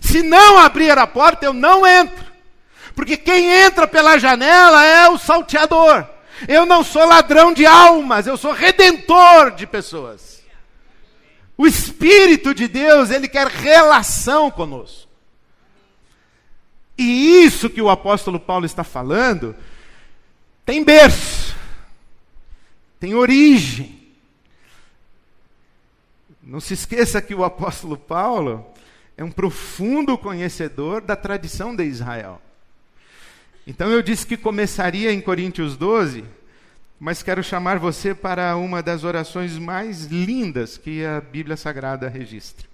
Se 0.00 0.22
não 0.22 0.56
abrir 0.56 0.96
a 0.96 1.04
porta, 1.04 1.44
eu 1.44 1.52
não 1.52 1.84
entro. 1.84 2.24
Porque 2.94 3.16
quem 3.16 3.50
entra 3.50 3.88
pela 3.88 4.18
janela 4.18 4.84
é 4.84 5.08
o 5.08 5.18
salteador. 5.18 6.06
Eu 6.46 6.64
não 6.64 6.84
sou 6.84 7.04
ladrão 7.04 7.52
de 7.52 7.66
almas, 7.66 8.28
eu 8.28 8.36
sou 8.36 8.52
redentor 8.52 9.50
de 9.50 9.66
pessoas. 9.66 10.40
O 11.58 11.66
Espírito 11.66 12.54
de 12.54 12.68
Deus, 12.68 13.10
ele 13.10 13.26
quer 13.26 13.48
relação 13.48 14.48
conosco. 14.48 15.08
E 16.96 17.42
isso 17.44 17.68
que 17.68 17.82
o 17.82 17.90
apóstolo 17.90 18.38
Paulo 18.38 18.64
está 18.64 18.84
falando 18.84 19.56
tem 20.64 20.84
berço, 20.84 21.41
tem 23.02 23.16
origem. 23.16 23.98
Não 26.40 26.60
se 26.60 26.72
esqueça 26.72 27.20
que 27.20 27.34
o 27.34 27.42
apóstolo 27.42 27.96
Paulo 27.96 28.64
é 29.16 29.24
um 29.24 29.30
profundo 29.32 30.16
conhecedor 30.16 31.00
da 31.00 31.16
tradição 31.16 31.74
de 31.74 31.82
Israel. 31.82 32.40
Então 33.66 33.90
eu 33.90 34.02
disse 34.02 34.24
que 34.24 34.36
começaria 34.36 35.12
em 35.12 35.20
Coríntios 35.20 35.76
12, 35.76 36.24
mas 37.00 37.24
quero 37.24 37.42
chamar 37.42 37.76
você 37.76 38.14
para 38.14 38.56
uma 38.56 38.80
das 38.80 39.02
orações 39.02 39.58
mais 39.58 40.04
lindas 40.04 40.78
que 40.78 41.04
a 41.04 41.20
Bíblia 41.20 41.56
Sagrada 41.56 42.08
registra. 42.08 42.68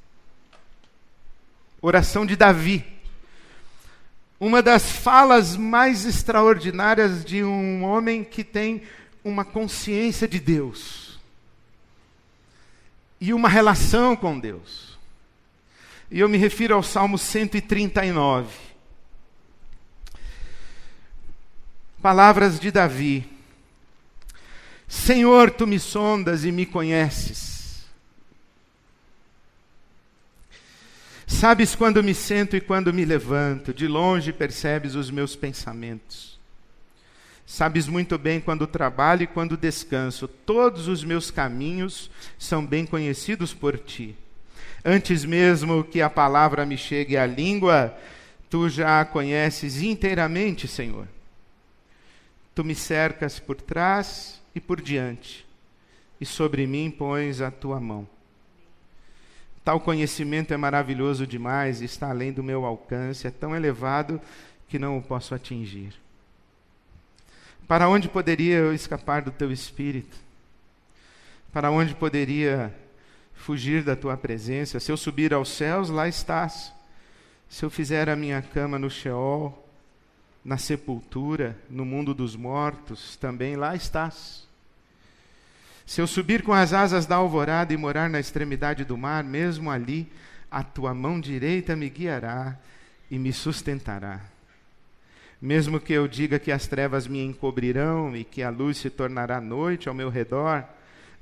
Oração 1.81 2.27
de 2.27 2.37
Davi. 2.37 2.85
Uma 4.38 4.61
das 4.61 4.93
falas 4.93 5.57
mais 5.57 6.05
extraordinárias 6.05 7.25
de 7.25 7.43
um 7.43 7.83
homem 7.83 8.23
que 8.23 8.45
tem 8.45 8.83
uma 9.25 9.45
consciência 9.45 10.27
de 10.27 10.39
Deus 10.39 11.19
e 13.21 13.33
uma 13.33 13.49
relação 13.49 14.15
com 14.15 14.39
Deus. 14.39 14.99
E 16.11 16.21
eu 16.21 16.29
me 16.29 16.39
refiro 16.39 16.75
ao 16.75 16.83
Salmo 16.83 17.19
139. 17.19 18.49
Palavras 22.01 22.59
de 22.59 22.71
Davi: 22.71 23.29
Senhor, 24.87 25.51
tu 25.51 25.67
me 25.67 25.79
sondas 25.79 26.45
e 26.45 26.53
me 26.53 26.65
conheces. 26.65 27.87
Sabes 31.27 31.75
quando 31.75 32.03
me 32.03 32.15
sento 32.15 32.57
e 32.57 32.61
quando 32.61 32.93
me 32.93 33.05
levanto, 33.05 33.75
de 33.75 33.87
longe 33.87 34.33
percebes 34.33 34.95
os 34.95 35.11
meus 35.11 35.37
pensamentos. 35.37 36.38
Sabes 37.51 37.89
muito 37.89 38.19
bem 38.19 38.43
quando 38.43 38.67
trabalho 38.67 39.23
e 39.23 39.27
quando 39.27 39.57
descanso, 39.57 40.29
todos 40.29 40.87
os 40.87 41.03
meus 41.03 41.31
caminhos 41.31 42.11
são 42.39 42.65
bem 42.65 42.85
conhecidos 42.85 43.55
por 43.55 43.79
ti. 43.79 44.15
Antes 44.85 45.25
mesmo 45.25 45.83
que 45.83 46.03
a 46.03 46.11
palavra 46.11 46.67
me 46.67 46.77
chegue 46.77 47.17
à 47.17 47.25
língua, 47.25 47.97
tu 48.51 48.69
já 48.69 49.01
a 49.01 49.05
conheces 49.07 49.81
inteiramente, 49.81 50.69
Senhor. 50.69 51.09
Tu 52.55 52.63
me 52.63 52.75
cercas 52.75 53.41
por 53.41 53.57
trás 53.57 54.43
e 54.55 54.61
por 54.61 54.79
diante, 54.79 55.47
e 56.21 56.27
sobre 56.27 56.67
mim 56.67 56.91
pões 56.91 57.41
a 57.41 57.51
tua 57.51 57.81
mão. 57.81 58.07
Tal 59.65 59.81
conhecimento 59.81 60.53
é 60.53 60.57
maravilhoso 60.59 61.27
demais, 61.27 61.81
está 61.81 62.11
além 62.11 62.31
do 62.31 62.45
meu 62.45 62.67
alcance, 62.67 63.27
é 63.27 63.31
tão 63.31 63.57
elevado 63.57 64.21
que 64.69 64.79
não 64.79 64.99
o 64.99 65.03
posso 65.03 65.35
atingir. 65.35 65.95
Para 67.69 67.87
onde 67.87 68.09
poderia 68.09 68.57
eu 68.57 68.73
escapar 68.73 69.21
do 69.21 69.31
teu 69.31 69.53
espírito? 69.53 70.17
Para 71.53 71.71
onde 71.71 71.95
poderia 71.95 72.75
fugir 73.35 73.85
da 73.85 73.95
tua 73.95 74.17
presença? 74.17 74.81
Se 74.81 74.91
eu 74.91 74.97
subir 74.97 75.35
aos 75.35 75.51
céus, 75.51 75.91
lá 75.91 76.09
estás. 76.09 76.73
Se 77.47 77.67
eu 77.67 77.69
fizer 77.69 78.09
a 78.09 78.17
minha 78.17 78.41
cama 78.41 78.79
no 78.79 78.89
Sheol, 78.89 79.67
na 80.43 80.57
sepultura, 80.57 81.59
no 81.69 81.85
mundo 81.85 82.15
dos 82.15 82.35
mortos, 82.35 83.17
também 83.17 83.55
lá 83.55 83.77
estás. 83.77 84.49
Se 85.85 86.01
eu 86.01 86.07
subir 86.07 86.43
com 86.43 86.55
as 86.55 86.73
asas 86.73 87.05
da 87.05 87.17
alvorada 87.17 87.75
e 87.75 87.77
morar 87.77 88.09
na 88.09 88.19
extremidade 88.19 88.83
do 88.83 88.97
mar, 88.97 89.23
mesmo 89.23 89.71
ali, 89.71 90.11
a 90.51 90.63
tua 90.63 90.95
mão 90.95 91.21
direita 91.21 91.77
me 91.77 91.91
guiará 91.91 92.57
e 93.11 93.19
me 93.19 93.33
sustentará. 93.33 94.38
Mesmo 95.40 95.79
que 95.79 95.92
eu 95.92 96.09
diga 96.09 96.38
que 96.38 96.51
as 96.51 96.66
trevas 96.66 97.07
me 97.07 97.22
encobrirão 97.22 98.16
e 98.16 98.24
que 98.24 98.42
a 98.42 98.51
luz 98.51 98.79
se 98.79 98.90
tornará 98.90 99.40
noite 99.40 99.88
ao 99.88 99.94
meu 99.94 100.09
redor, 100.09 100.64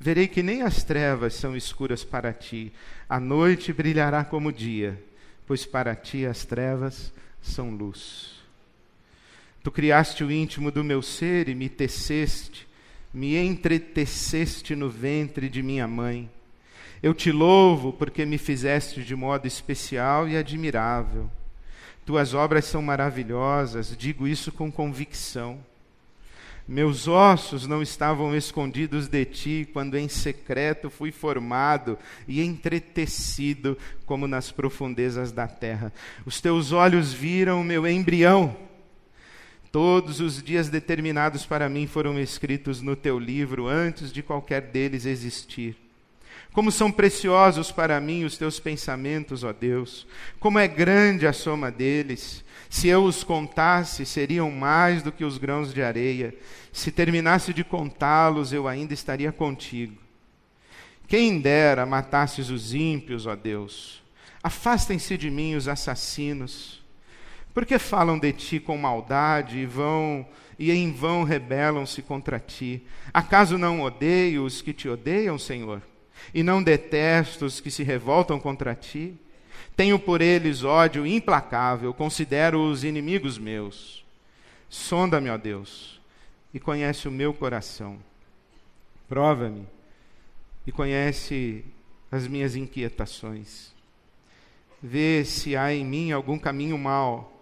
verei 0.00 0.26
que 0.26 0.42
nem 0.42 0.62
as 0.62 0.83
trevas 0.83 1.35
são 1.35 1.55
escuras 1.55 2.02
para 2.02 2.33
ti. 2.33 2.72
A 3.09 3.20
noite 3.20 3.72
brilhará 3.72 4.24
como 4.24 4.52
dia, 4.52 4.98
pois 5.46 5.66
para 5.66 5.94
ti 5.94 6.24
as 6.24 6.44
trevas 6.44 7.12
são 7.42 7.70
luz. 7.70 8.37
Tu 9.62 9.70
criaste 9.70 10.24
o 10.24 10.31
íntimo 10.31 10.70
do 10.70 10.83
meu 10.83 11.02
ser 11.02 11.48
e 11.48 11.55
me 11.55 11.68
teceste, 11.68 12.66
me 13.12 13.37
entreteceste 13.37 14.74
no 14.74 14.88
ventre 14.88 15.48
de 15.48 15.62
minha 15.62 15.87
mãe. 15.87 16.31
Eu 17.02 17.12
te 17.12 17.31
louvo 17.31 17.92
porque 17.92 18.24
me 18.24 18.38
fizeste 18.38 19.02
de 19.02 19.14
modo 19.14 19.46
especial 19.46 20.29
e 20.29 20.37
admirável. 20.37 21.31
Tuas 22.07 22.33
obras 22.33 22.64
são 22.64 22.81
maravilhosas, 22.81 23.95
digo 23.99 24.27
isso 24.27 24.51
com 24.51 24.73
convicção. 24.73 25.59
Meus 26.66 27.07
ossos 27.07 27.66
não 27.66 27.83
estavam 27.83 28.35
escondidos 28.35 29.07
de 29.07 29.25
ti 29.25 29.69
quando 29.73 29.97
em 29.97 30.09
secreto 30.09 30.88
fui 30.88 31.12
formado 31.12 31.99
e 32.27 32.40
entretecido 32.42 33.77
como 34.07 34.27
nas 34.27 34.51
profundezas 34.51 35.31
da 35.31 35.47
terra. 35.47 35.92
Os 36.25 36.40
teus 36.40 36.73
olhos 36.73 37.12
viram 37.12 37.61
o 37.61 37.64
meu 37.64 37.87
embrião 37.87 38.57
Todos 39.77 40.21
os 40.21 40.42
dias 40.42 40.71
determinados 40.71 41.45
para 41.45 41.69
mim 41.69 41.87
foram 41.87 42.19
escritos 42.19 42.81
no 42.81 42.97
teu 42.97 43.19
livro 43.19 43.66
antes 43.69 44.11
de 44.11 44.23
qualquer 44.23 44.62
deles 44.62 45.05
existir. 45.05 45.77
Como 46.57 46.73
são 46.73 46.90
preciosos 46.90 47.71
para 47.71 48.01
mim 48.01 48.25
os 48.25 48.38
teus 48.38 48.59
pensamentos, 48.59 49.45
ó 49.45 49.53
Deus, 49.53 50.07
como 50.40 50.59
é 50.59 50.66
grande 50.66 51.27
a 51.27 51.33
soma 51.35 51.71
deles. 51.71 52.42
Se 52.71 52.88
eu 52.88 53.05
os 53.05 53.23
contasse, 53.23 54.07
seriam 54.07 54.51
mais 54.51 55.03
do 55.03 55.12
que 55.12 55.23
os 55.23 55.37
grãos 55.37 55.75
de 55.75 55.83
areia. 55.83 56.35
Se 56.73 56.90
terminasse 56.90 57.53
de 57.53 57.62
contá-los, 57.62 58.55
eu 58.55 58.66
ainda 58.66 58.95
estaria 58.95 59.31
contigo. 59.31 59.99
Quem 61.07 61.38
dera 61.38 61.85
matasses 61.85 62.49
os 62.49 62.73
ímpios, 62.73 63.27
ó 63.27 63.37
Deus. 63.37 64.03
Afastem-se 64.42 65.19
de 65.19 65.31
mim 65.31 65.57
os 65.57 65.69
assassinos. 65.69 66.83
Porque 67.53 67.79
falam 67.79 68.19
de 68.19 68.33
ti 68.33 68.59
com 68.59 68.79
maldade 68.79 69.59
e 69.59 69.66
vão 69.66 70.27
e 70.59 70.73
em 70.73 70.90
vão 70.90 71.23
rebelam-se 71.23 72.01
contra 72.01 72.40
ti? 72.40 72.83
Acaso 73.12 73.59
não 73.59 73.83
odeio 73.83 74.42
os 74.42 74.62
que 74.62 74.73
te 74.73 74.88
odeiam, 74.88 75.38
Senhor? 75.38 75.83
E 76.35 76.43
não 76.43 76.62
detesto 76.62 77.45
os 77.45 77.61
que 77.61 77.71
se 77.71 77.83
revoltam 77.83 78.39
contra 78.39 78.75
ti? 78.75 79.15
Tenho 79.77 79.99
por 79.99 80.21
eles 80.21 80.65
ódio 80.65 81.07
implacável, 81.07 81.93
considero-os 81.93 82.83
inimigos 82.83 83.39
meus. 83.39 84.05
Sonda-me, 84.69 85.31
ó 85.31 85.37
Deus, 85.37 86.01
e 86.53 86.59
conhece 86.59 87.07
o 87.07 87.12
meu 87.12 87.33
coração. 87.35 87.99
Prova-me 89.09 89.67
e 90.67 90.73
conhece 90.73 91.65
as 92.11 92.27
minhas 92.27 92.57
inquietações. 92.57 93.73
Vê 94.83 95.25
se 95.25 95.57
há 95.57 95.73
em 95.73 95.85
mim 95.85 96.12
algum 96.12 96.39
caminho 96.39 96.79
mau 96.79 97.33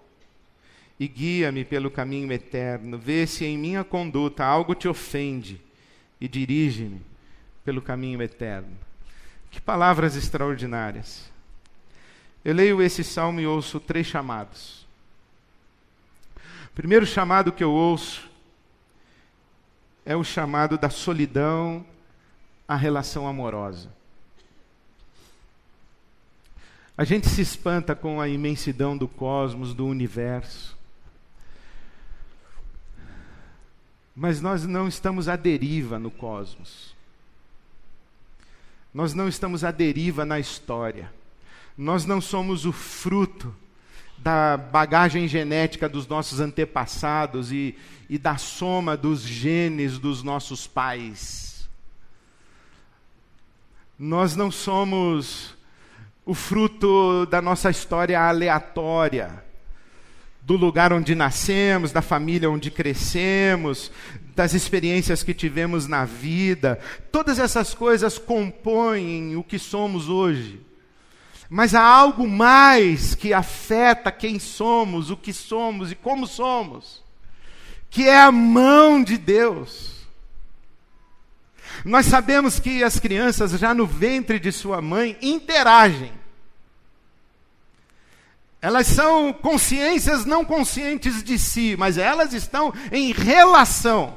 e 0.98 1.08
guia-me 1.08 1.64
pelo 1.64 1.90
caminho 1.90 2.30
eterno. 2.32 2.98
Vê 2.98 3.26
se 3.26 3.44
em 3.44 3.56
minha 3.56 3.84
conduta 3.84 4.44
algo 4.44 4.74
te 4.74 4.88
ofende 4.88 5.60
e 6.20 6.28
dirige-me 6.28 7.13
pelo 7.64 7.82
caminho 7.82 8.22
eterno. 8.22 8.76
Que 9.50 9.60
palavras 9.60 10.16
extraordinárias. 10.16 11.30
Eu 12.44 12.54
leio 12.54 12.82
esse 12.82 13.02
salmo 13.02 13.40
e 13.40 13.46
ouço 13.46 13.80
três 13.80 14.06
chamados. 14.06 14.86
O 16.66 16.74
primeiro 16.74 17.06
chamado 17.06 17.52
que 17.52 17.64
eu 17.64 17.70
ouço 17.70 18.28
é 20.04 20.14
o 20.14 20.24
chamado 20.24 20.76
da 20.76 20.90
solidão 20.90 21.86
à 22.68 22.76
relação 22.76 23.26
amorosa. 23.26 23.88
A 26.96 27.04
gente 27.04 27.28
se 27.28 27.40
espanta 27.40 27.94
com 27.94 28.20
a 28.20 28.28
imensidão 28.28 28.96
do 28.96 29.08
cosmos, 29.08 29.74
do 29.74 29.86
universo. 29.86 30.76
Mas 34.14 34.40
nós 34.40 34.64
não 34.64 34.86
estamos 34.86 35.28
à 35.28 35.34
deriva 35.34 35.98
no 35.98 36.10
cosmos. 36.10 36.93
Nós 38.94 39.12
não 39.12 39.26
estamos 39.26 39.64
à 39.64 39.72
deriva 39.72 40.24
na 40.24 40.38
história. 40.38 41.12
Nós 41.76 42.06
não 42.06 42.20
somos 42.20 42.64
o 42.64 42.70
fruto 42.72 43.52
da 44.16 44.56
bagagem 44.56 45.26
genética 45.26 45.88
dos 45.88 46.06
nossos 46.06 46.38
antepassados 46.38 47.50
e, 47.50 47.76
e 48.08 48.16
da 48.16 48.36
soma 48.36 48.96
dos 48.96 49.22
genes 49.22 49.98
dos 49.98 50.22
nossos 50.22 50.68
pais. 50.68 51.68
Nós 53.98 54.36
não 54.36 54.50
somos 54.50 55.56
o 56.24 56.32
fruto 56.32 57.26
da 57.26 57.42
nossa 57.42 57.70
história 57.70 58.20
aleatória 58.20 59.43
do 60.44 60.56
lugar 60.56 60.92
onde 60.92 61.14
nascemos, 61.14 61.90
da 61.90 62.02
família 62.02 62.50
onde 62.50 62.70
crescemos, 62.70 63.90
das 64.36 64.52
experiências 64.52 65.22
que 65.22 65.32
tivemos 65.32 65.86
na 65.86 66.04
vida. 66.04 66.78
Todas 67.10 67.38
essas 67.38 67.72
coisas 67.72 68.18
compõem 68.18 69.36
o 69.36 69.42
que 69.42 69.58
somos 69.58 70.08
hoje. 70.08 70.60
Mas 71.48 71.74
há 71.74 71.82
algo 71.82 72.28
mais 72.28 73.14
que 73.14 73.32
afeta 73.32 74.12
quem 74.12 74.38
somos, 74.38 75.10
o 75.10 75.16
que 75.16 75.32
somos 75.32 75.92
e 75.92 75.94
como 75.94 76.26
somos, 76.26 77.02
que 77.88 78.08
é 78.08 78.20
a 78.20 78.32
mão 78.32 79.02
de 79.02 79.16
Deus. 79.16 79.94
Nós 81.84 82.06
sabemos 82.06 82.58
que 82.58 82.82
as 82.82 82.98
crianças, 82.98 83.52
já 83.52 83.72
no 83.72 83.86
ventre 83.86 84.38
de 84.38 84.52
sua 84.52 84.82
mãe, 84.82 85.16
interagem. 85.22 86.12
Elas 88.64 88.86
são 88.86 89.30
consciências 89.30 90.24
não 90.24 90.42
conscientes 90.42 91.22
de 91.22 91.38
si, 91.38 91.76
mas 91.78 91.98
elas 91.98 92.32
estão 92.32 92.72
em 92.90 93.12
relação. 93.12 94.16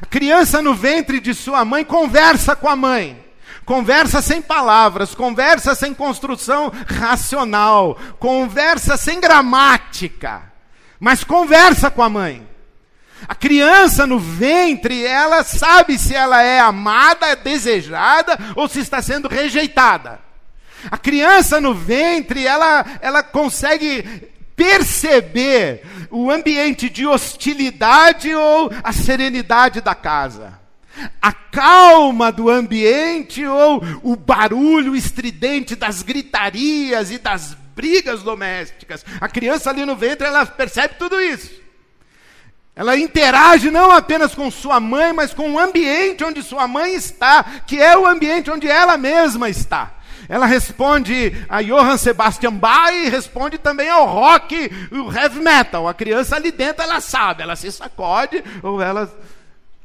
A 0.00 0.06
criança 0.06 0.62
no 0.62 0.74
ventre 0.74 1.20
de 1.20 1.34
sua 1.34 1.62
mãe 1.62 1.84
conversa 1.84 2.56
com 2.56 2.70
a 2.70 2.74
mãe. 2.74 3.22
Conversa 3.66 4.22
sem 4.22 4.40
palavras, 4.40 5.14
conversa 5.14 5.74
sem 5.74 5.92
construção 5.92 6.72
racional, 6.86 7.98
conversa 8.18 8.96
sem 8.96 9.20
gramática, 9.20 10.50
mas 10.98 11.22
conversa 11.22 11.90
com 11.90 12.02
a 12.02 12.08
mãe. 12.08 12.48
A 13.28 13.34
criança 13.34 14.06
no 14.06 14.18
ventre, 14.18 15.04
ela 15.04 15.44
sabe 15.44 15.98
se 15.98 16.14
ela 16.14 16.42
é 16.42 16.60
amada, 16.60 17.36
desejada 17.36 18.38
ou 18.56 18.66
se 18.68 18.80
está 18.80 19.02
sendo 19.02 19.28
rejeitada. 19.28 20.23
A 20.90 20.98
criança 20.98 21.60
no 21.60 21.74
ventre, 21.74 22.46
ela, 22.46 22.84
ela 23.00 23.22
consegue 23.22 24.32
perceber 24.56 25.82
o 26.10 26.30
ambiente 26.30 26.88
de 26.88 27.06
hostilidade 27.06 28.34
ou 28.34 28.70
a 28.82 28.92
serenidade 28.92 29.80
da 29.80 29.94
casa. 29.94 30.58
A 31.20 31.32
calma 31.32 32.30
do 32.30 32.48
ambiente 32.48 33.44
ou 33.44 33.82
o 34.02 34.14
barulho 34.14 34.94
estridente 34.94 35.74
das 35.74 36.02
gritarias 36.02 37.10
e 37.10 37.18
das 37.18 37.56
brigas 37.74 38.22
domésticas. 38.22 39.04
A 39.20 39.28
criança 39.28 39.70
ali 39.70 39.84
no 39.84 39.96
ventre, 39.96 40.26
ela 40.26 40.46
percebe 40.46 40.94
tudo 40.98 41.20
isso. 41.20 41.64
Ela 42.76 42.96
interage 42.96 43.70
não 43.70 43.92
apenas 43.92 44.34
com 44.34 44.50
sua 44.50 44.80
mãe, 44.80 45.12
mas 45.12 45.32
com 45.32 45.52
o 45.52 45.58
ambiente 45.58 46.24
onde 46.24 46.42
sua 46.42 46.66
mãe 46.66 46.94
está, 46.94 47.44
que 47.66 47.80
é 47.80 47.96
o 47.96 48.06
ambiente 48.06 48.50
onde 48.50 48.68
ela 48.68 48.96
mesma 48.96 49.48
está. 49.48 49.94
Ela 50.28 50.46
responde 50.46 51.32
a 51.48 51.62
Johann 51.62 51.96
Sebastian 51.96 52.54
Bach 52.54 52.92
e 52.92 53.08
responde 53.08 53.58
também 53.58 53.88
ao 53.88 54.06
rock, 54.06 54.70
o 54.90 55.12
heavy 55.12 55.40
metal. 55.40 55.88
A 55.88 55.94
criança 55.94 56.36
ali 56.36 56.50
dentro, 56.50 56.82
ela 56.82 57.00
sabe, 57.00 57.42
ela 57.42 57.56
se 57.56 57.70
sacode 57.70 58.42
ou 58.62 58.80
ela 58.80 59.10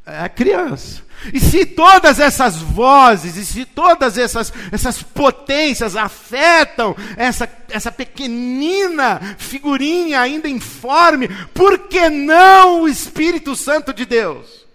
é 0.05 0.27
criança. 0.27 1.03
E 1.33 1.39
se 1.39 1.65
todas 1.65 2.19
essas 2.19 2.55
vozes, 2.55 3.35
e 3.35 3.45
se 3.45 3.65
todas 3.65 4.17
essas, 4.17 4.51
essas 4.71 5.03
potências 5.03 5.95
afetam 5.95 6.95
essa, 7.17 7.47
essa 7.69 7.91
pequenina 7.91 9.19
figurinha 9.37 10.21
ainda 10.21 10.47
informe, 10.47 11.27
por 11.53 11.77
que 11.89 12.09
não 12.09 12.81
o 12.81 12.87
Espírito 12.87 13.55
Santo 13.55 13.93
de 13.93 14.05
Deus? 14.05 14.65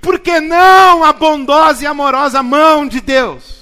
Por 0.00 0.20
que 0.20 0.40
não 0.40 1.04
a 1.04 1.12
bondosa 1.12 1.82
e 1.82 1.86
amorosa 1.86 2.42
mão 2.42 2.86
de 2.86 3.00
Deus? 3.00 3.59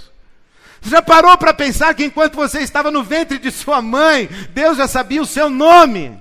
Já 0.83 1.03
parou 1.03 1.37
para 1.37 1.53
pensar 1.53 1.95
que 1.95 2.05
enquanto 2.05 2.35
você 2.35 2.61
estava 2.61 2.91
no 2.91 3.03
ventre 3.03 3.39
de 3.39 3.51
sua 3.51 3.83
mãe, 3.83 4.29
Deus 4.51 4.79
já 4.79 4.89
sabia 4.89 5.21
o 5.21 5.27
seu 5.27 5.51
nome? 5.51 6.19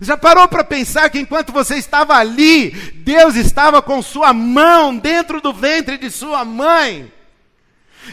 Já 0.00 0.16
parou 0.16 0.46
para 0.48 0.62
pensar 0.64 1.08
que 1.08 1.18
enquanto 1.18 1.52
você 1.52 1.76
estava 1.76 2.14
ali, 2.14 2.70
Deus 2.96 3.34
estava 3.34 3.80
com 3.80 4.02
sua 4.02 4.32
mão 4.32 4.96
dentro 4.96 5.40
do 5.40 5.52
ventre 5.52 5.96
de 5.96 6.10
sua 6.10 6.44
mãe? 6.44 7.10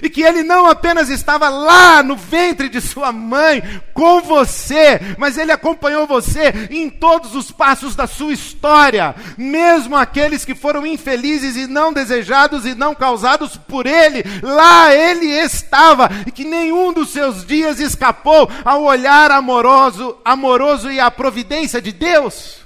E 0.01 0.10
que 0.10 0.21
ele 0.21 0.43
não 0.43 0.65
apenas 0.65 1.10
estava 1.10 1.49
lá 1.49 2.01
no 2.01 2.15
ventre 2.15 2.69
de 2.69 2.82
sua 2.82 3.12
mãe 3.12 3.82
com 3.93 4.21
você, 4.21 4.99
mas 5.17 5.38
ele 5.38 5.51
acompanhou 5.51 6.08
você 6.08 6.67
em 6.71 6.89
todos 6.89 7.36
os 7.36 7.51
passos 7.51 7.95
da 7.95 8.08
sua 8.08 8.34
história, 8.34 9.15
mesmo 9.38 9.95
aqueles 9.95 10.43
que 10.43 10.56
foram 10.56 10.86
infelizes 10.86 11.56
e 11.56 11.67
não 11.67 11.93
desejados 11.93 12.65
e 12.65 12.73
não 12.73 12.95
causados 12.95 13.56
por 13.56 13.86
ele, 13.86 14.23
lá 14.41 14.93
ele 14.93 15.27
estava 15.27 16.10
e 16.25 16.32
que 16.32 16.43
nenhum 16.43 16.91
dos 16.91 17.10
seus 17.10 17.45
dias 17.45 17.79
escapou 17.79 18.49
ao 18.65 18.84
olhar 18.84 19.32
amoroso, 19.32 20.17
amoroso 20.25 20.91
e 20.91 20.99
à 20.99 21.12
providência 21.12 21.82
de 21.82 21.91
Deus 21.91 22.62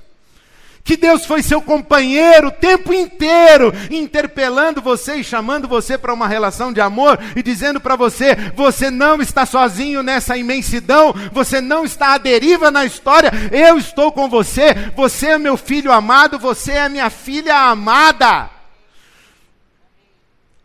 que 0.88 0.95
Deus 0.95 1.26
foi 1.26 1.43
seu 1.43 1.62
companheiro 1.62 2.47
o 2.47 2.52
tempo 2.52 2.93
inteiro, 2.93 3.73
interpelando 3.91 4.82
você 4.82 5.15
e 5.15 5.23
chamando 5.23 5.67
você 5.67 5.97
para 5.97 6.13
uma 6.13 6.30
relação 6.30 6.71
de 6.71 6.80
amor 6.80 7.19
e 7.36 7.43
dizendo 7.43 7.82
para 7.82 7.97
você: 7.97 8.34
você 8.56 8.89
não 8.89 9.21
está 9.21 9.45
sozinho 9.45 10.02
nessa 10.02 10.38
imensidão, 10.38 11.13
você 11.34 11.60
não 11.60 11.84
está 11.84 12.13
à 12.13 12.17
deriva 12.17 12.71
na 12.71 12.86
história, 12.86 13.30
eu 13.52 13.78
estou 13.78 14.13
com 14.13 14.30
você, 14.30 14.73
você 14.95 15.32
é 15.32 15.38
meu 15.38 15.58
filho 15.58 15.91
amado, 15.91 16.39
você 16.39 16.71
é 16.71 16.88
minha 16.88 17.10
filha 17.10 17.54
amada. 17.54 18.50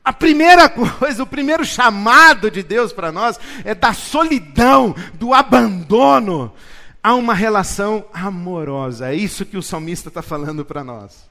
A 0.05 0.13
primeira 0.13 0.69
coisa, 0.69 1.25
o 1.25 1.27
primeiro 1.27 1.65
chamado 1.65 2.49
de 2.49 2.63
Deus 2.63 2.93
para 2.93 3.11
nós 3.11 3.41
é 3.65 3.75
da 3.75 3.93
solidão, 3.93 4.95
do 5.15 5.35
abandono 5.35 6.53
há 7.03 7.15
uma 7.15 7.35
relação 7.35 8.05
amorosa. 8.13 9.13
É 9.13 9.15
isso 9.15 9.45
que 9.45 9.57
o 9.57 9.63
salmista 9.63 10.09
está 10.09 10.23
falando 10.23 10.65
para 10.65 10.85
nós. 10.85 11.29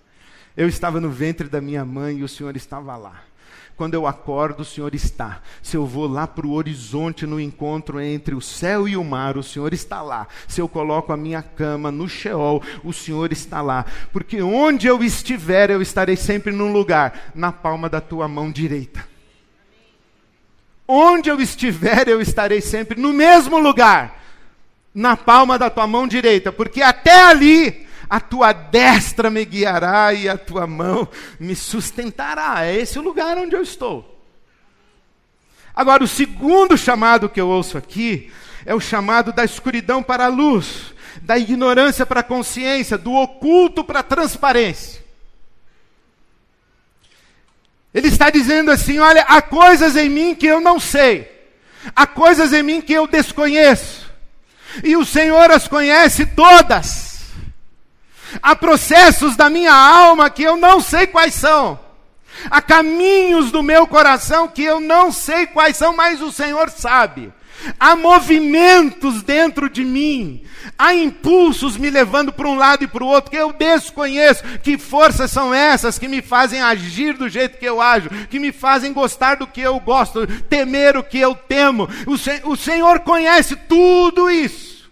Eu 0.56 0.68
estava 0.68 1.00
no 1.00 1.10
ventre 1.10 1.48
da 1.48 1.62
minha 1.62 1.86
mãe 1.86 2.18
e 2.18 2.24
o 2.24 2.28
Senhor 2.28 2.56
estava 2.56 2.98
lá. 2.98 3.24
Quando 3.78 3.94
eu 3.94 4.06
acordo, 4.06 4.62
o 4.62 4.66
Senhor 4.66 4.94
está. 4.94 5.42
Se 5.64 5.76
eu 5.76 5.88
vou 5.88 6.08
lá 6.08 6.28
para 6.28 6.46
o 6.46 6.52
horizonte 6.52 7.26
no 7.26 7.40
encontro 7.40 8.00
entre 8.00 8.36
o 8.36 8.42
céu 8.42 8.88
e 8.88 8.96
o 8.96 9.04
mar, 9.04 9.38
o 9.38 9.44
Senhor 9.44 9.74
está 9.74 10.02
lá. 10.02 10.28
Se 10.48 10.62
eu 10.62 10.68
coloco 10.68 11.12
a 11.12 11.18
minha 11.18 11.42
cama 11.42 11.90
no 11.90 12.08
Sheol, 12.08 12.62
o 12.84 12.94
Senhor 12.94 13.32
está 13.32 13.62
lá. 13.62 13.86
Porque 14.12 14.42
onde 14.42 14.86
eu 14.86 15.02
estiver, 15.04 15.72
eu 15.72 15.82
estarei 15.82 16.16
sempre 16.16 16.52
num 16.52 16.72
lugar, 16.72 17.32
na 17.34 17.52
palma 17.52 17.90
da 17.90 18.02
tua 18.02 18.28
mão 18.28 18.52
direita. 18.52 19.04
Onde 20.88 21.30
eu 21.30 21.40
estiver, 21.40 22.08
eu 22.08 22.22
estarei 22.22 22.60
sempre 22.60 23.00
no 23.00 23.14
mesmo 23.14 23.58
lugar, 23.58 24.22
na 24.94 25.16
palma 25.16 25.58
da 25.58 25.70
tua 25.70 25.88
mão 25.88 26.08
direita, 26.08 26.52
porque 26.52 26.82
até 26.82 27.24
ali 27.24 27.88
a 28.10 28.20
tua 28.20 28.52
destra 28.52 29.30
me 29.30 29.46
guiará 29.46 30.14
e 30.14 30.28
a 30.28 30.38
tua 30.38 30.68
mão 30.68 31.08
me 31.40 31.56
sustentará. 31.56 32.66
É 32.66 32.76
esse 32.76 33.00
o 33.00 33.02
lugar 33.02 33.38
onde 33.38 33.56
eu 33.56 33.62
estou. 33.62 34.22
Agora, 35.74 36.04
o 36.04 36.08
segundo 36.08 36.78
chamado 36.78 37.30
que 37.30 37.40
eu 37.40 37.48
ouço 37.48 37.78
aqui 37.78 38.30
é 38.66 38.76
o 38.76 38.80
chamado 38.82 39.32
da 39.32 39.46
escuridão 39.46 40.04
para 40.04 40.26
a 40.26 40.28
luz, 40.28 40.94
da 41.22 41.38
ignorância 41.38 42.06
para 42.06 42.20
a 42.20 42.24
consciência, 42.24 42.98
do 42.98 43.14
oculto 43.14 43.84
para 43.84 44.00
a 44.00 44.04
transparência. 44.04 45.02
Ele 47.94 48.08
está 48.08 48.30
dizendo 48.30 48.72
assim: 48.72 49.00
olha, 49.00 49.22
há 49.22 49.42
coisas 49.42 49.96
em 49.96 50.10
mim 50.10 50.36
que 50.36 50.48
eu 50.48 50.60
não 50.60 50.80
sei, 50.80 51.32
há 51.96 52.06
coisas 52.06 52.54
em 52.54 52.64
mim 52.64 52.82
que 52.82 52.94
eu 52.94 53.08
desconheço. 53.08 54.01
E 54.84 54.96
o 54.96 55.06
Senhor 55.06 55.52
as 55.52 55.68
conhece 55.68 56.26
todas. 56.26 57.12
Há 58.42 58.56
processos 58.56 59.36
da 59.36 59.50
minha 59.50 59.74
alma 59.74 60.30
que 60.30 60.44
eu 60.44 60.56
não 60.56 60.80
sei 60.80 61.08
quais 61.08 61.34
são. 61.34 61.80
Há 62.50 62.62
caminhos 62.62 63.52
do 63.52 63.62
meu 63.62 63.86
coração 63.86 64.48
que 64.48 64.64
eu 64.64 64.80
não 64.80 65.12
sei 65.12 65.46
quais 65.48 65.78
são, 65.78 65.96
mas 65.96 66.22
o 66.22 66.32
Senhor 66.32 66.70
sabe. 66.70 67.32
Há 67.80 67.96
movimentos 67.96 69.22
dentro 69.22 69.70
de 69.70 69.84
mim, 69.84 70.44
há 70.78 70.94
impulsos 70.94 71.78
me 71.78 71.90
levando 71.90 72.34
para 72.34 72.48
um 72.48 72.58
lado 72.58 72.84
e 72.84 72.88
para 72.88 73.04
o 73.04 73.08
outro 73.08 73.30
que 73.30 73.38
eu 73.38 73.54
desconheço. 73.54 74.44
Que 74.64 74.78
forças 74.78 75.30
são 75.30 75.54
essas 75.54 76.00
que 76.00 76.08
me 76.08 76.22
fazem 76.22 76.62
agir 76.62 77.14
do 77.14 77.30
jeito 77.30 77.58
que 77.58 77.66
eu 77.66 77.82
ajo, 77.82 78.10
que 78.30 78.40
me 78.40 78.52
fazem 78.52 78.94
gostar 78.94 79.36
do 79.36 79.48
que 79.48 79.62
eu 79.62 79.80
gosto, 79.80 80.26
temer 80.50 80.98
o 80.98 81.04
que 81.04 81.20
eu 81.20 81.36
temo? 81.36 81.88
O, 82.08 82.52
o 82.52 82.56
Senhor 82.56 83.02
conhece 83.02 83.56
tudo 83.56 84.30
isso. 84.30 84.90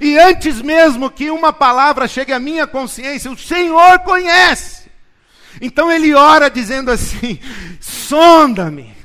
E 0.00 0.18
antes 0.18 0.62
mesmo 0.62 1.10
que 1.10 1.30
uma 1.30 1.52
palavra 1.52 2.08
chegue 2.08 2.32
à 2.32 2.38
minha 2.38 2.66
consciência, 2.66 3.30
o 3.30 3.36
Senhor 3.36 3.98
conhece. 4.00 4.90
Então 5.60 5.90
ele 5.90 6.14
ora 6.14 6.50
dizendo 6.50 6.90
assim: 6.90 7.38
sonda-me. 7.80 9.01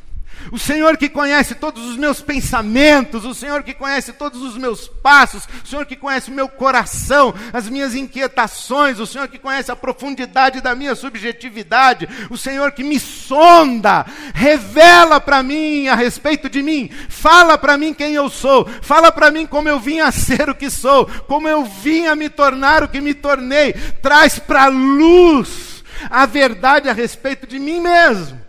O 0.51 0.59
Senhor 0.59 0.97
que 0.97 1.09
conhece 1.09 1.55
todos 1.55 1.83
os 1.85 1.97
meus 1.97 2.21
pensamentos, 2.21 3.25
o 3.25 3.33
Senhor 3.33 3.63
que 3.63 3.73
conhece 3.73 4.13
todos 4.13 4.41
os 4.41 4.57
meus 4.57 4.87
passos, 4.87 5.47
o 5.63 5.67
Senhor 5.67 5.85
que 5.85 5.95
conhece 5.95 6.29
o 6.29 6.33
meu 6.33 6.47
coração, 6.47 7.33
as 7.51 7.67
minhas 7.69 7.95
inquietações, 7.95 8.99
o 8.99 9.05
Senhor 9.05 9.27
que 9.27 9.37
conhece 9.37 9.71
a 9.71 9.75
profundidade 9.75 10.61
da 10.61 10.75
minha 10.75 10.95
subjetividade, 10.95 12.07
o 12.29 12.37
Senhor 12.37 12.71
que 12.71 12.83
me 12.83 12.99
sonda, 12.99 14.05
revela 14.33 15.19
para 15.19 15.43
mim 15.43 15.87
a 15.87 15.95
respeito 15.95 16.49
de 16.49 16.61
mim, 16.61 16.89
fala 17.09 17.57
para 17.57 17.77
mim 17.77 17.93
quem 17.93 18.13
eu 18.13 18.29
sou, 18.29 18.67
fala 18.81 19.11
para 19.11 19.31
mim 19.31 19.45
como 19.45 19.69
eu 19.69 19.79
vim 19.79 19.99
a 19.99 20.11
ser 20.11 20.49
o 20.49 20.55
que 20.55 20.69
sou, 20.69 21.05
como 21.27 21.47
eu 21.47 21.65
vim 21.65 22.07
a 22.07 22.15
me 22.15 22.29
tornar 22.29 22.83
o 22.83 22.87
que 22.87 23.01
me 23.01 23.13
tornei, 23.13 23.73
traz 24.01 24.39
para 24.39 24.67
luz 24.67 25.83
a 26.09 26.25
verdade 26.25 26.89
a 26.89 26.93
respeito 26.93 27.47
de 27.47 27.59
mim 27.59 27.79
mesmo. 27.81 28.46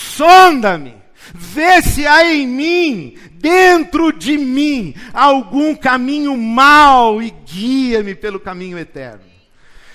Sonda-me, 0.00 0.94
vê 1.34 1.82
se 1.82 2.06
há 2.06 2.24
em 2.24 2.46
mim, 2.46 3.18
dentro 3.32 4.10
de 4.10 4.38
mim, 4.38 4.94
algum 5.12 5.76
caminho 5.76 6.34
mau 6.38 7.22
e 7.22 7.30
guia-me 7.30 8.14
pelo 8.14 8.40
caminho 8.40 8.78
eterno. 8.78 9.22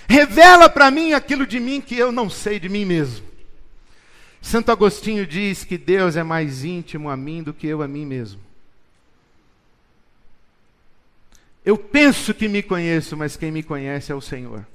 Revela 0.08 0.70
para 0.70 0.91
mim 0.91 1.13
aquilo 1.13 1.48
de 1.48 1.60
mim 1.60 1.82
que 1.82 1.98
eu 1.98 2.12
não 2.12 2.30
sei 2.30 2.60
de 2.60 2.70
mim 2.70 2.86
mesmo. 2.86 3.26
Santo 4.39 4.72
Agostinho 4.72 5.26
diz 5.26 5.63
que 5.63 5.76
Deus 5.76 6.15
é 6.15 6.22
mais 6.22 6.63
íntimo 6.63 7.10
a 7.10 7.18
mim 7.18 7.41
do 7.41 7.52
que 7.52 7.65
eu 7.65 7.82
a 7.82 7.88
mim 7.88 8.06
mesmo. 8.06 8.39
Eu 11.65 11.80
penso 11.80 12.32
que 12.32 12.48
me 12.48 12.62
conheço, 12.62 13.18
mas 13.18 13.36
quem 13.36 13.52
me 13.52 13.63
conhece 13.63 14.12
é 14.12 14.15
o 14.15 14.22
Senhor. 14.22 14.68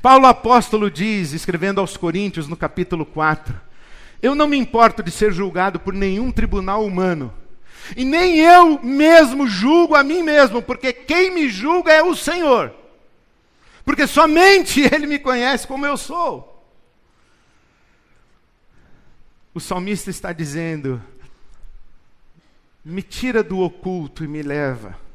Paulo 0.00 0.26
apóstolo 0.26 0.90
diz, 0.90 1.32
escrevendo 1.32 1.80
aos 1.80 1.96
Coríntios 1.96 2.46
no 2.48 2.56
capítulo 2.56 3.04
4, 3.04 3.60
eu 4.22 4.34
não 4.34 4.46
me 4.46 4.56
importo 4.56 5.02
de 5.02 5.10
ser 5.10 5.32
julgado 5.32 5.78
por 5.78 5.94
nenhum 5.94 6.30
tribunal 6.30 6.84
humano, 6.84 7.32
e 7.96 8.04
nem 8.04 8.38
eu 8.38 8.80
mesmo 8.82 9.46
julgo 9.46 9.94
a 9.94 10.02
mim 10.02 10.22
mesmo, 10.22 10.60
porque 10.60 10.92
quem 10.92 11.32
me 11.32 11.48
julga 11.48 11.92
é 11.92 12.02
o 12.02 12.14
Senhor, 12.14 12.72
porque 13.84 14.06
somente 14.06 14.80
Ele 14.80 15.06
me 15.06 15.18
conhece 15.18 15.66
como 15.66 15.86
eu 15.86 15.96
sou. 15.96 16.54
O 19.54 19.60
salmista 19.60 20.10
está 20.10 20.32
dizendo: 20.32 21.02
me 22.84 23.02
tira 23.02 23.42
do 23.42 23.60
oculto 23.60 24.22
e 24.22 24.28
me 24.28 24.42
leva 24.42 25.07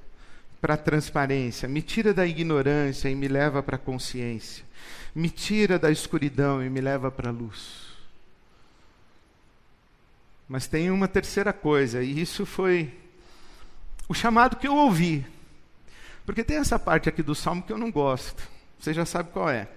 para 0.64 0.76
a 0.76 0.78
transparência, 0.78 1.68
me 1.68 1.82
tira 1.82 2.14
da 2.14 2.26
ignorância 2.26 3.10
e 3.10 3.16
me 3.16 3.28
leva 3.28 3.62
para 3.62 3.76
a 3.76 3.78
consciência, 3.80 4.64
me 5.14 5.30
tira 5.30 5.78
da 5.78 5.92
escuridão 5.92 6.64
e 6.64 6.70
me 6.70 6.80
leva 6.80 7.12
para 7.12 7.28
a 7.28 7.34
luz. 7.34 7.82
Mas 10.48 10.66
tem 10.66 10.90
uma 10.90 11.06
terceira 11.06 11.52
coisa, 11.52 12.02
e 12.02 12.18
isso 12.18 12.46
foi 12.46 12.98
o 14.08 14.14
chamado 14.14 14.56
que 14.56 14.66
eu 14.66 14.74
ouvi. 14.74 15.28
Porque 16.26 16.46
tem 16.46 16.56
essa 16.56 16.80
parte 16.80 17.10
aqui 17.10 17.22
do 17.22 17.36
salmo 17.36 17.64
que 17.64 17.74
eu 17.74 17.78
não 17.78 17.92
gosto. 17.92 18.48
Você 18.80 18.94
já 18.94 19.06
sabe 19.06 19.32
qual 19.32 19.50
é. 19.50 19.68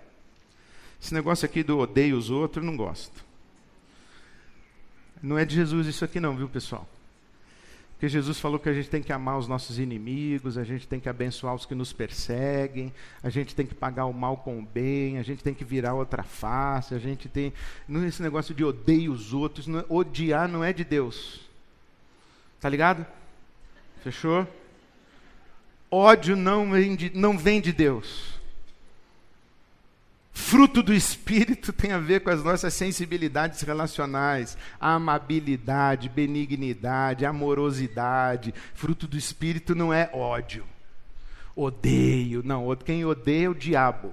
Esse 1.03 1.13
negócio 1.13 1.47
aqui 1.47 1.65
do 1.65 1.79
odeio 1.79 2.17
os 2.17 2.31
outros, 2.31 2.65
eu 2.65 2.71
não 2.71 2.77
gosto. 2.77 3.25
Não 5.21 5.37
é 5.37 5.45
de 5.45 5.57
Jesus 5.57 5.89
isso 5.89 6.05
aqui 6.05 6.21
não, 6.21 6.37
viu, 6.37 6.49
pessoal? 6.49 6.89
Porque 7.97 8.11
Jesus 8.11 8.39
falou 8.39 8.59
que 8.59 8.69
a 8.69 8.75
gente 8.75 8.91
tem 8.91 9.03
que 9.03 9.11
amar 9.11 9.39
os 9.39 9.49
nossos 9.49 9.79
inimigos, 9.79 10.59
a 10.59 10.65
gente 10.65 10.87
tem 10.87 11.01
que 11.01 11.09
abençoar 11.09 11.55
os 11.55 11.65
que 11.65 11.75
nos 11.75 11.95
perseguem, 11.95 12.93
a 13.23 13.31
gente 13.31 13.55
tem 13.55 13.67
que 13.67 13.75
pagar 13.75 14.05
o 14.05 14.13
mal 14.13 14.37
com 14.37 14.59
o 14.59 14.63
bem, 14.63 15.17
a 15.17 15.23
gente 15.23 15.43
tem 15.43 15.55
que 15.55 15.65
virar 15.65 15.95
outra 15.95 16.23
face, 16.23 16.95
a 16.95 16.99
gente 16.99 17.27
tem. 17.27 17.55
É 17.89 18.07
esse 18.07 18.23
negócio 18.23 18.55
de 18.55 18.63
odeio 18.63 19.13
os 19.13 19.33
outros, 19.33 19.67
não 19.67 19.81
é, 19.81 19.85
odiar 19.89 20.47
não 20.47 20.63
é 20.63 20.75
de 20.75 20.85
Deus. 20.85 21.41
Tá 22.61 22.69
ligado? 22.69 23.07
Fechou? 24.03 24.47
Ódio 25.91 26.37
não 26.37 26.71
vem 26.71 26.97
de, 26.97 27.11
não 27.17 27.39
vem 27.39 27.63
de 27.63 27.73
Deus. 27.73 28.36
Fruto 30.37 30.83
do 30.83 30.93
Espírito 30.93 31.73
tem 31.73 31.93
a 31.93 31.99
ver 31.99 32.21
com 32.21 32.29
as 32.29 32.45
nossas 32.45 32.75
sensibilidades 32.75 33.63
relacionais, 33.63 34.57
amabilidade, 34.79 36.11
benignidade, 36.11 37.25
amorosidade. 37.25 38.53
Fruto 38.75 39.09
do 39.09 39.17
Espírito 39.17 39.75
não 39.75 39.95
é 39.95 40.11
ódio, 40.13 40.63
odeio. 41.57 42.43
Não, 42.45 42.77
quem 42.77 43.03
odeia 43.03 43.47
é 43.47 43.49
o 43.49 43.55
diabo. 43.55 44.13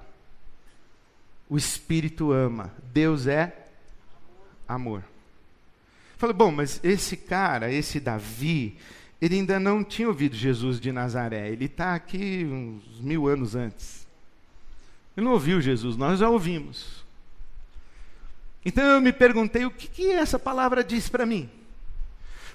O 1.50 1.58
Espírito 1.58 2.32
ama. 2.32 2.74
Deus 2.94 3.28
é 3.28 3.68
amor. 4.66 5.04
Falei, 6.18 6.34
bom, 6.34 6.52
mas 6.52 6.80
esse 6.86 7.18
cara, 7.18 7.70
esse 7.70 8.00
Davi, 8.00 8.78
ele 9.22 9.36
ainda 9.36 9.60
não 9.60 9.84
tinha 9.84 10.08
ouvido 10.08 10.38
Jesus 10.38 10.80
de 10.80 10.90
Nazaré. 10.90 11.50
Ele 11.50 11.66
está 11.66 11.94
aqui 11.94 12.46
uns 12.46 13.02
mil 13.02 13.28
anos 13.28 13.56
antes. 13.56 14.03
Ele 15.16 15.26
não 15.26 15.34
ouviu 15.34 15.62
Jesus, 15.62 15.96
nós 15.96 16.20
já 16.20 16.30
ouvimos. 16.30 17.04
Então 18.66 18.84
eu 18.84 19.02
me 19.02 19.12
perguntei 19.12 19.66
o 19.66 19.72
que, 19.72 19.88
que 19.88 20.12
essa 20.12 20.40
palavra 20.40 20.84
diz 20.84 21.10
para 21.10 21.26
mim. 21.26 21.50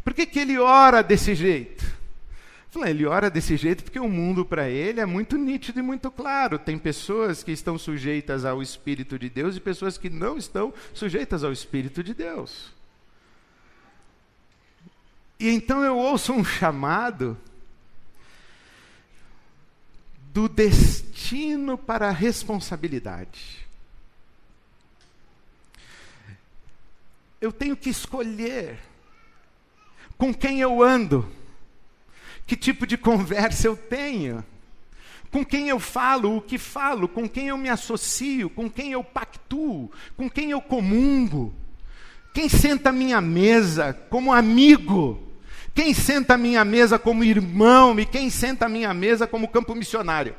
Por 0.03 0.15
que, 0.15 0.27
que 0.27 0.39
ele 0.39 0.59
ora 0.59 1.03
desse 1.03 1.35
jeito? 1.35 1.85
Falei, 2.71 2.91
ele 2.91 3.07
ora 3.07 3.31
desse 3.31 3.57
jeito 3.57 3.83
porque 3.83 3.99
o 3.99 4.09
mundo 4.09 4.45
para 4.45 4.69
ele 4.69 5.01
é 5.01 5.07
muito 5.07 5.37
nítido 5.37 5.79
e 5.79 5.83
muito 5.83 6.11
claro. 6.11 6.59
Tem 6.59 6.79
pessoas 6.79 7.43
que 7.43 7.53
estão 7.53 7.79
sujeitas 7.79 8.45
ao 8.45 8.63
Espírito 8.63 9.19
de 9.19 9.29
Deus 9.29 9.57
e 9.57 9.61
pessoas 9.61 9.97
que 9.97 10.11
não 10.11 10.37
estão 10.37 10.73
sujeitas 10.93 11.45
ao 11.45 11.53
Espírito 11.53 12.03
de 12.03 12.15
Deus. 12.15 12.73
E 15.39 15.49
então 15.49 15.85
eu 15.85 15.97
ouço 15.97 16.33
um 16.33 16.45
chamado 16.45 17.39
do 20.33 20.49
destino 20.49 21.08
para 21.77 22.09
a 22.09 22.13
responsabilidade. 22.13 23.67
Eu 27.41 27.53
tenho 27.53 27.77
que 27.77 27.91
escolher 27.91 28.79
com 30.17 30.35
quem 30.35 30.61
eu 30.61 30.83
ando, 30.83 31.31
que 32.47 32.57
tipo 32.57 32.87
de 32.87 32.97
conversa 32.97 33.67
eu 33.67 33.77
tenho, 33.77 34.45
com 35.31 35.45
quem 35.45 35.69
eu 35.69 35.79
falo, 35.79 36.37
o 36.37 36.43
que 36.43 36.59
falo, 36.59 37.09
com 37.09 37.29
quem 37.29 37.49
eu 37.49 37.57
me 37.57 37.69
associo, 37.69 38.51
com 38.51 38.69
quem 38.69 38.93
eu 38.93 39.05
pactuo, 39.05 39.91
com 40.17 40.29
quem 40.29 40.51
eu 40.51 40.61
comungo, 40.61 41.55
quem 42.35 42.49
senta 42.49 42.89
à 42.89 42.93
minha 42.93 43.21
mesa 43.21 43.93
como 44.11 44.33
amigo 44.33 45.29
quem 45.79 45.95
senta 45.95 46.35
à 46.35 46.37
minha 46.37 46.65
mesa 46.65 46.99
como 46.99 47.23
irmão 47.23 48.01
e 48.01 48.05
quem 48.05 48.29
senta 48.31 48.67
à 48.67 48.69
minha 48.69 48.93
mesa 48.93 49.29
como 49.29 49.47
campo 49.47 49.77
missionário? 49.77 50.35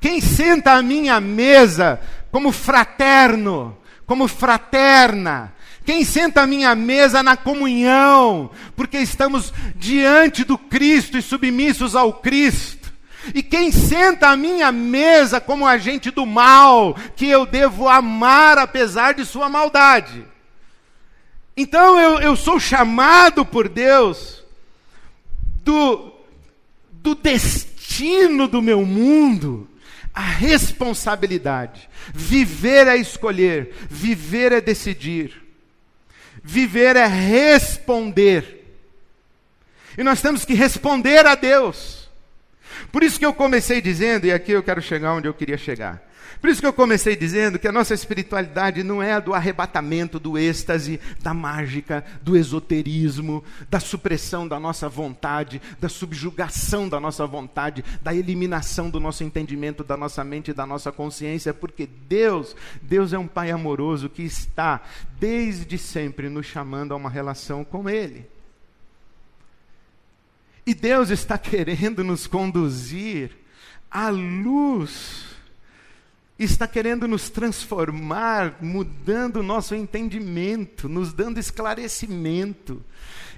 Quem 0.00 0.20
senta 0.20 0.72
à 0.72 0.82
minha 0.82 1.20
mesa 1.20 2.00
como 2.30 2.52
fraterno, 2.52 3.76
como 4.06 4.28
fraterna? 4.28 5.52
Quem 5.84 6.04
senta 6.04 6.42
à 6.42 6.46
minha 6.46 6.74
mesa 6.74 7.22
na 7.22 7.36
comunhão, 7.36 8.50
porque 8.76 8.98
estamos 8.98 9.52
diante 9.74 10.44
do 10.44 10.58
Cristo 10.58 11.16
e 11.16 11.22
submissos 11.22 11.96
ao 11.96 12.12
Cristo? 12.12 12.92
E 13.34 13.42
quem 13.42 13.72
senta 13.72 14.28
à 14.28 14.36
minha 14.36 14.70
mesa 14.70 15.40
como 15.40 15.66
agente 15.66 16.10
do 16.10 16.24
mal, 16.24 16.94
que 17.16 17.26
eu 17.26 17.44
devo 17.44 17.88
amar 17.88 18.58
apesar 18.58 19.14
de 19.14 19.24
sua 19.24 19.48
maldade? 19.48 20.24
Então 21.56 21.98
eu, 21.98 22.20
eu 22.20 22.36
sou 22.36 22.60
chamado 22.60 23.44
por 23.44 23.68
Deus 23.68 24.44
do, 25.64 26.12
do 26.92 27.14
destino 27.14 28.46
do 28.46 28.62
meu 28.62 28.84
mundo, 28.86 29.68
a 30.18 30.20
responsabilidade. 30.20 31.88
Viver 32.12 32.88
é 32.88 32.96
escolher, 32.96 33.72
viver 33.88 34.50
é 34.50 34.60
decidir, 34.60 35.40
viver 36.42 36.96
é 36.96 37.06
responder. 37.06 38.66
E 39.96 40.02
nós 40.02 40.20
temos 40.20 40.44
que 40.44 40.54
responder 40.54 41.24
a 41.24 41.36
Deus. 41.36 42.10
Por 42.90 43.04
isso 43.04 43.16
que 43.16 43.24
eu 43.24 43.32
comecei 43.32 43.80
dizendo, 43.80 44.26
e 44.26 44.32
aqui 44.32 44.50
eu 44.50 44.62
quero 44.62 44.82
chegar 44.82 45.14
onde 45.14 45.28
eu 45.28 45.34
queria 45.34 45.56
chegar. 45.56 46.02
Por 46.40 46.50
isso 46.50 46.60
que 46.60 46.66
eu 46.66 46.72
comecei 46.72 47.16
dizendo 47.16 47.58
que 47.58 47.66
a 47.66 47.72
nossa 47.72 47.94
espiritualidade 47.94 48.82
não 48.82 49.02
é 49.02 49.14
a 49.14 49.20
do 49.20 49.34
arrebatamento, 49.34 50.20
do 50.20 50.38
êxtase, 50.38 51.00
da 51.20 51.34
mágica, 51.34 52.04
do 52.22 52.36
esoterismo, 52.36 53.42
da 53.68 53.80
supressão 53.80 54.46
da 54.46 54.60
nossa 54.60 54.88
vontade, 54.88 55.60
da 55.80 55.88
subjugação 55.88 56.88
da 56.88 57.00
nossa 57.00 57.26
vontade, 57.26 57.84
da 58.02 58.14
eliminação 58.14 58.88
do 58.88 59.00
nosso 59.00 59.24
entendimento, 59.24 59.82
da 59.82 59.96
nossa 59.96 60.22
mente 60.22 60.52
da 60.52 60.66
nossa 60.66 60.92
consciência, 60.92 61.52
porque 61.52 61.88
Deus, 62.08 62.54
Deus 62.82 63.12
é 63.12 63.18
um 63.18 63.26
Pai 63.26 63.50
amoroso 63.50 64.08
que 64.08 64.22
está 64.22 64.80
desde 65.18 65.76
sempre 65.78 66.28
nos 66.28 66.46
chamando 66.46 66.92
a 66.92 66.96
uma 66.96 67.10
relação 67.10 67.64
com 67.64 67.88
Ele. 67.88 68.26
E 70.66 70.74
Deus 70.74 71.10
está 71.10 71.36
querendo 71.38 72.04
nos 72.04 72.26
conduzir 72.26 73.30
à 73.90 74.08
luz 74.10 75.37
está 76.44 76.68
querendo 76.68 77.08
nos 77.08 77.28
transformar, 77.28 78.56
mudando 78.60 79.36
o 79.36 79.42
nosso 79.42 79.74
entendimento, 79.74 80.88
nos 80.88 81.12
dando 81.12 81.38
esclarecimento. 81.38 82.82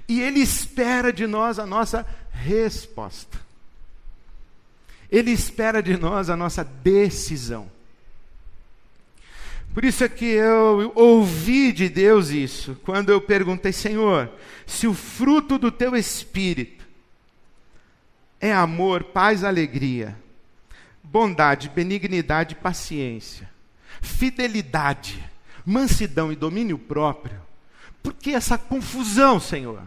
E 0.07 0.21
Ele 0.21 0.39
espera 0.39 1.11
de 1.11 1.25
nós 1.25 1.57
a 1.57 1.65
nossa 1.65 2.05
resposta. 2.31 3.39
Ele 5.09 5.31
espera 5.31 5.81
de 5.81 5.97
nós 5.97 6.29
a 6.29 6.37
nossa 6.37 6.63
decisão. 6.63 7.69
Por 9.73 9.85
isso 9.85 10.03
é 10.03 10.09
que 10.09 10.25
eu 10.25 10.91
ouvi 10.95 11.71
de 11.71 11.87
Deus 11.87 12.29
isso, 12.29 12.77
quando 12.83 13.09
eu 13.09 13.21
perguntei, 13.21 13.71
Senhor, 13.71 14.29
se 14.65 14.85
o 14.85 14.93
fruto 14.93 15.57
do 15.57 15.71
teu 15.71 15.95
espírito 15.95 16.85
é 18.39 18.51
amor, 18.51 19.05
paz, 19.05 19.43
alegria, 19.43 20.17
bondade, 21.11 21.69
benignidade, 21.69 22.55
paciência, 22.55 23.49
fidelidade, 24.01 25.21
mansidão 25.65 26.31
e 26.31 26.35
domínio 26.35 26.77
próprio. 26.77 27.41
Por 28.01 28.13
que 28.13 28.31
essa 28.31 28.57
confusão, 28.57 29.39
Senhor? 29.39 29.83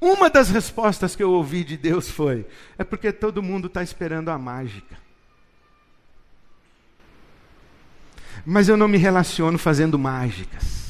Uma 0.00 0.30
das 0.30 0.50
respostas 0.50 1.16
que 1.16 1.22
eu 1.22 1.32
ouvi 1.32 1.64
de 1.64 1.76
Deus 1.76 2.10
foi: 2.10 2.46
é 2.76 2.84
porque 2.84 3.10
todo 3.10 3.42
mundo 3.42 3.66
está 3.66 3.82
esperando 3.82 4.28
a 4.28 4.38
mágica. 4.38 4.96
Mas 8.44 8.68
eu 8.68 8.76
não 8.76 8.86
me 8.86 8.98
relaciono 8.98 9.58
fazendo 9.58 9.98
mágicas. 9.98 10.87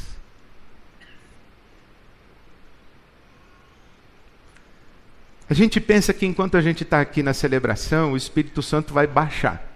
A 5.50 5.54
gente 5.54 5.80
pensa 5.80 6.12
que 6.12 6.26
enquanto 6.26 6.56
a 6.56 6.60
gente 6.60 6.82
está 6.82 7.00
aqui 7.00 7.22
na 7.22 7.32
celebração, 7.32 8.12
o 8.12 8.16
Espírito 8.16 8.62
Santo 8.62 8.92
vai 8.92 9.06
baixar. 9.06 9.66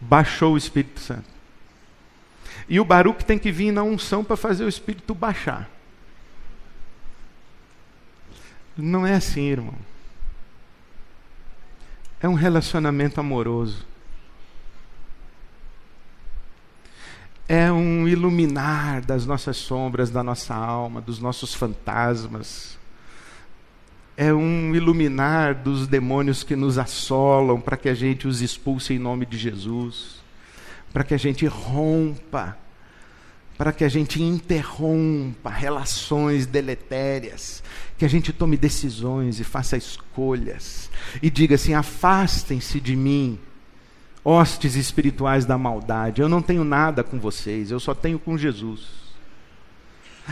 Baixou 0.00 0.54
o 0.54 0.56
Espírito 0.56 0.98
Santo. 0.98 1.28
E 2.66 2.80
o 2.80 2.84
Baruque 2.84 3.24
tem 3.24 3.38
que 3.38 3.52
vir 3.52 3.70
na 3.70 3.82
unção 3.82 4.24
para 4.24 4.36
fazer 4.36 4.64
o 4.64 4.68
Espírito 4.68 5.14
baixar. 5.14 5.68
Não 8.74 9.06
é 9.06 9.14
assim, 9.14 9.42
irmão. 9.42 9.74
É 12.18 12.28
um 12.28 12.34
relacionamento 12.34 13.20
amoroso. 13.20 13.84
É 17.46 17.70
um 17.70 18.08
iluminar 18.08 19.02
das 19.02 19.26
nossas 19.26 19.58
sombras, 19.58 20.08
da 20.08 20.22
nossa 20.22 20.54
alma, 20.54 21.00
dos 21.00 21.18
nossos 21.18 21.52
fantasmas 21.52 22.79
é 24.20 24.34
um 24.34 24.74
iluminar 24.74 25.54
dos 25.54 25.88
demônios 25.88 26.42
que 26.42 26.54
nos 26.54 26.76
assolam 26.76 27.58
para 27.58 27.74
que 27.74 27.88
a 27.88 27.94
gente 27.94 28.28
os 28.28 28.42
expulse 28.42 28.92
em 28.92 28.98
nome 28.98 29.24
de 29.24 29.38
Jesus, 29.38 30.16
para 30.92 31.02
que 31.02 31.14
a 31.14 31.16
gente 31.16 31.46
rompa, 31.46 32.54
para 33.56 33.72
que 33.72 33.82
a 33.82 33.88
gente 33.88 34.22
interrompa 34.22 35.48
relações 35.48 36.44
deletérias, 36.44 37.62
que 37.96 38.04
a 38.04 38.08
gente 38.08 38.30
tome 38.30 38.58
decisões 38.58 39.40
e 39.40 39.44
faça 39.44 39.78
escolhas 39.78 40.90
e 41.22 41.30
diga 41.30 41.54
assim: 41.54 41.72
afastem-se 41.72 42.78
de 42.78 42.94
mim, 42.94 43.38
hostes 44.22 44.74
espirituais 44.74 45.46
da 45.46 45.56
maldade, 45.56 46.20
eu 46.20 46.28
não 46.28 46.42
tenho 46.42 46.62
nada 46.62 47.02
com 47.02 47.18
vocês, 47.18 47.70
eu 47.70 47.80
só 47.80 47.94
tenho 47.94 48.18
com 48.18 48.36
Jesus. 48.36 49.09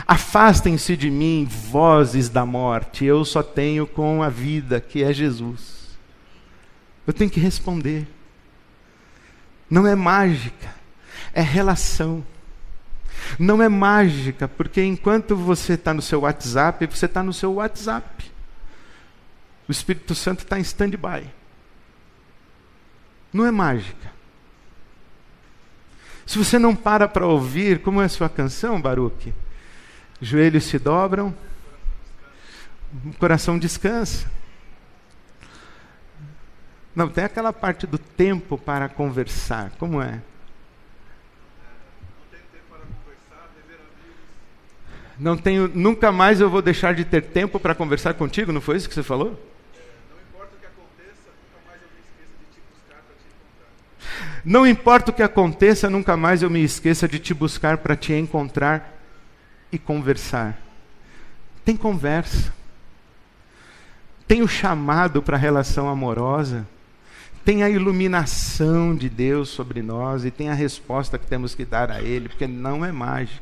Afastem-se 0.07 0.95
de 0.95 1.09
mim, 1.09 1.45
vozes 1.45 2.29
da 2.29 2.45
morte, 2.45 3.05
eu 3.05 3.23
só 3.25 3.43
tenho 3.43 3.85
com 3.85 4.23
a 4.23 4.29
vida, 4.29 4.79
que 4.79 5.03
é 5.03 5.13
Jesus. 5.13 5.97
Eu 7.05 7.13
tenho 7.13 7.29
que 7.29 7.39
responder. 7.39 8.07
Não 9.69 9.85
é 9.85 9.95
mágica, 9.95 10.73
é 11.33 11.41
relação. 11.41 12.25
Não 13.37 13.61
é 13.61 13.69
mágica, 13.69 14.47
porque 14.47 14.83
enquanto 14.83 15.35
você 15.35 15.73
está 15.73 15.93
no 15.93 16.01
seu 16.01 16.21
WhatsApp, 16.21 16.85
você 16.87 17.05
está 17.05 17.21
no 17.21 17.33
seu 17.33 17.53
WhatsApp. 17.53 18.31
O 19.67 19.71
Espírito 19.71 20.15
Santo 20.15 20.39
está 20.39 20.57
em 20.57 20.61
stand-by. 20.61 21.27
Não 23.31 23.45
é 23.45 23.51
mágica. 23.51 24.11
Se 26.25 26.37
você 26.37 26.57
não 26.57 26.75
para 26.75 27.07
para 27.07 27.25
ouvir, 27.25 27.81
como 27.81 28.01
é 28.01 28.05
a 28.05 28.09
sua 28.09 28.29
canção, 28.29 28.81
Baruque? 28.81 29.33
Joelhos 30.21 30.65
se 30.65 30.77
dobram, 30.77 31.35
o 33.05 33.13
coração 33.13 33.57
descansa. 33.57 34.29
Não, 36.95 37.07
tem 37.07 37.23
aquela 37.23 37.53
parte 37.53 37.87
do 37.87 37.97
tempo 37.97 38.57
para 38.57 38.89
conversar. 38.89 39.71
Como 39.77 40.01
é? 40.01 40.21
Não 45.17 45.37
tenho, 45.37 45.67
nunca 45.67 46.11
mais 46.11 46.39
eu 46.39 46.49
vou 46.49 46.61
deixar 46.61 46.93
de 46.93 47.03
ter 47.03 47.21
tempo 47.21 47.59
para 47.59 47.75
conversar 47.75 48.13
contigo, 48.13 48.53
não 48.53 48.61
foi 48.61 48.77
isso 48.77 48.87
que 48.87 48.95
você 48.95 49.03
falou? 49.03 49.37
Não 54.45 54.65
importa 54.65 55.11
o 55.11 55.13
que 55.13 55.21
aconteça, 55.21 55.89
nunca 55.89 56.15
mais 56.15 56.41
eu 56.41 56.49
me 56.49 56.63
esqueça 56.63 57.07
de 57.07 57.19
te 57.19 57.33
buscar 57.33 57.79
para 57.79 57.97
te 57.97 58.13
encontrar 58.13 58.98
e 59.71 59.77
conversar. 59.77 60.59
Tem 61.63 61.75
conversa. 61.75 62.53
Tem 64.27 64.41
o 64.41 64.47
chamado 64.47 65.21
para 65.21 65.37
a 65.37 65.39
relação 65.39 65.89
amorosa. 65.89 66.67
Tem 67.43 67.63
a 67.63 67.69
iluminação 67.69 68.95
de 68.95 69.09
Deus 69.09 69.49
sobre 69.49 69.81
nós 69.81 70.25
e 70.25 70.31
tem 70.31 70.49
a 70.49 70.53
resposta 70.53 71.17
que 71.17 71.25
temos 71.25 71.55
que 71.55 71.65
dar 71.65 71.89
a 71.89 72.01
Ele, 72.01 72.29
porque 72.29 72.45
não 72.45 72.85
é 72.85 72.91
mágica. 72.91 73.41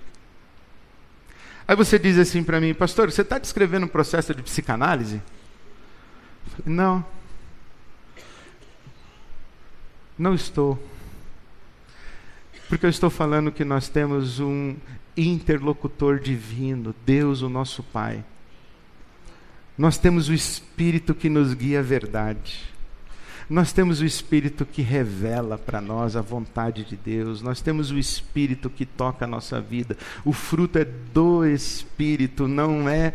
Aí 1.68 1.76
você 1.76 2.00
diz 2.00 2.18
assim 2.18 2.44
para 2.44 2.62
mim, 2.62 2.74
pastor, 2.74 3.12
você 3.12 3.22
está 3.22 3.38
descrevendo 3.38 3.86
um 3.86 3.90
processo 3.90 4.34
de 4.34 4.42
psicanálise? 4.42 5.22
Não. 6.66 7.06
Não 10.18 10.34
estou. 10.34 10.82
Porque 12.70 12.86
eu 12.86 12.90
estou 12.90 13.10
falando 13.10 13.52
que 13.52 13.64
nós 13.64 13.88
temos 13.88 14.40
um 14.40 14.76
interlocutor 15.16 16.20
divino, 16.20 16.94
Deus, 17.06 17.42
o 17.42 17.50
nosso 17.50 17.82
Pai. 17.82 18.24
Nós 19.78 19.98
temos 19.98 20.28
o 20.28 20.34
Espírito 20.34 21.16
que 21.16 21.30
nos 21.30 21.54
guia 21.54 21.80
a 21.80 21.84
verdade. 21.84 22.64
Nós 23.50 23.72
temos 23.72 24.02
o 24.02 24.06
Espírito 24.06 24.66
que 24.66 24.82
revela 24.82 25.58
para 25.58 25.80
nós 25.80 26.18
a 26.18 26.22
vontade 26.22 26.84
de 26.84 26.98
Deus. 26.98 27.42
Nós 27.42 27.62
temos 27.62 27.92
o 27.92 27.98
Espírito 27.98 28.70
que 28.70 28.86
toca 28.86 29.24
a 29.24 29.28
nossa 29.28 29.62
vida. 29.62 29.96
O 30.26 30.34
fruto 30.34 30.78
é 30.78 30.86
do 30.86 31.46
Espírito, 31.46 32.48
não 32.48 32.90
é 32.90 33.14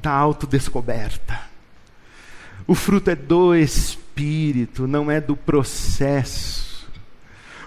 da 0.00 0.12
autodescoberta. 0.12 1.40
O 2.66 2.74
fruto 2.74 3.10
é 3.10 3.16
do 3.16 3.54
Espírito, 3.54 4.86
não 4.86 5.10
é 5.10 5.20
do 5.20 5.36
processo. 5.36 6.73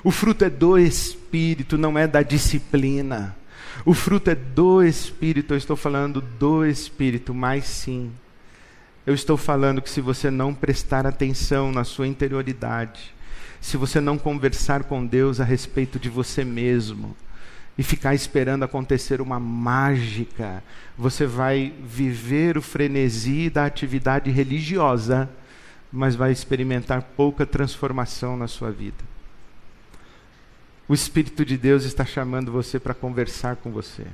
O 0.03 0.11
fruto 0.11 0.45
é 0.45 0.49
do 0.49 0.77
Espírito, 0.77 1.77
não 1.77 1.97
é 1.97 2.07
da 2.07 2.21
disciplina. 2.21 3.35
O 3.85 3.93
fruto 3.93 4.29
é 4.29 4.35
do 4.35 4.83
Espírito, 4.83 5.53
eu 5.53 5.57
estou 5.57 5.75
falando 5.75 6.21
do 6.21 6.65
Espírito, 6.65 7.33
mas 7.33 7.65
sim, 7.65 8.11
eu 9.05 9.13
estou 9.13 9.37
falando 9.37 9.81
que 9.81 9.89
se 9.89 10.01
você 10.01 10.29
não 10.29 10.53
prestar 10.53 11.05
atenção 11.05 11.71
na 11.71 11.83
sua 11.83 12.07
interioridade, 12.07 13.13
se 13.61 13.77
você 13.77 14.01
não 14.01 14.17
conversar 14.17 14.83
com 14.83 15.05
Deus 15.05 15.39
a 15.39 15.43
respeito 15.43 15.97
de 15.97 16.09
você 16.09 16.43
mesmo, 16.43 17.15
e 17.77 17.83
ficar 17.83 18.15
esperando 18.15 18.63
acontecer 18.63 19.21
uma 19.21 19.39
mágica, 19.39 20.63
você 20.97 21.25
vai 21.27 21.71
viver 21.83 22.57
o 22.57 22.61
frenesi 22.61 23.49
da 23.49 23.65
atividade 23.65 24.31
religiosa, 24.31 25.29
mas 25.91 26.15
vai 26.15 26.31
experimentar 26.31 27.03
pouca 27.15 27.45
transformação 27.45 28.35
na 28.35 28.47
sua 28.47 28.71
vida. 28.71 29.16
O 30.87 30.93
Espírito 30.93 31.43
de 31.43 31.57
Deus 31.57 31.83
está 31.83 32.05
chamando 32.05 32.51
você 32.51 32.79
para 32.79 32.93
conversar 32.93 33.57
com 33.57 33.71
você. 33.71 34.05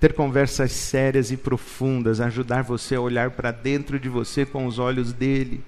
Ter 0.00 0.14
conversas 0.14 0.72
sérias 0.72 1.30
e 1.30 1.36
profundas, 1.36 2.20
ajudar 2.20 2.62
você 2.62 2.94
a 2.96 3.00
olhar 3.00 3.30
para 3.32 3.50
dentro 3.50 3.98
de 3.98 4.08
você 4.08 4.44
com 4.44 4.66
os 4.66 4.78
olhos 4.78 5.12
dele. 5.12 5.62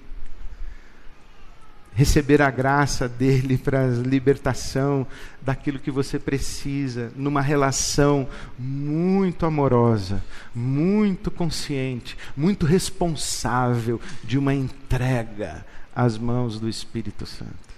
receber 1.93 2.41
a 2.41 2.49
graça 2.49 3.07
dele 3.07 3.57
para 3.57 3.83
a 3.83 3.87
libertação 3.87 5.05
daquilo 5.41 5.79
que 5.79 5.91
você 5.91 6.17
precisa, 6.17 7.11
numa 7.15 7.41
relação 7.41 8.27
muito 8.57 9.45
amorosa, 9.45 10.23
muito 10.55 11.29
consciente, 11.29 12.17
muito 12.35 12.65
responsável 12.65 13.99
de 14.23 14.37
uma 14.37 14.53
entrega 14.53 15.65
às 15.93 16.17
mãos 16.17 16.59
do 16.59 16.69
Espírito 16.69 17.25
Santo. 17.25 17.70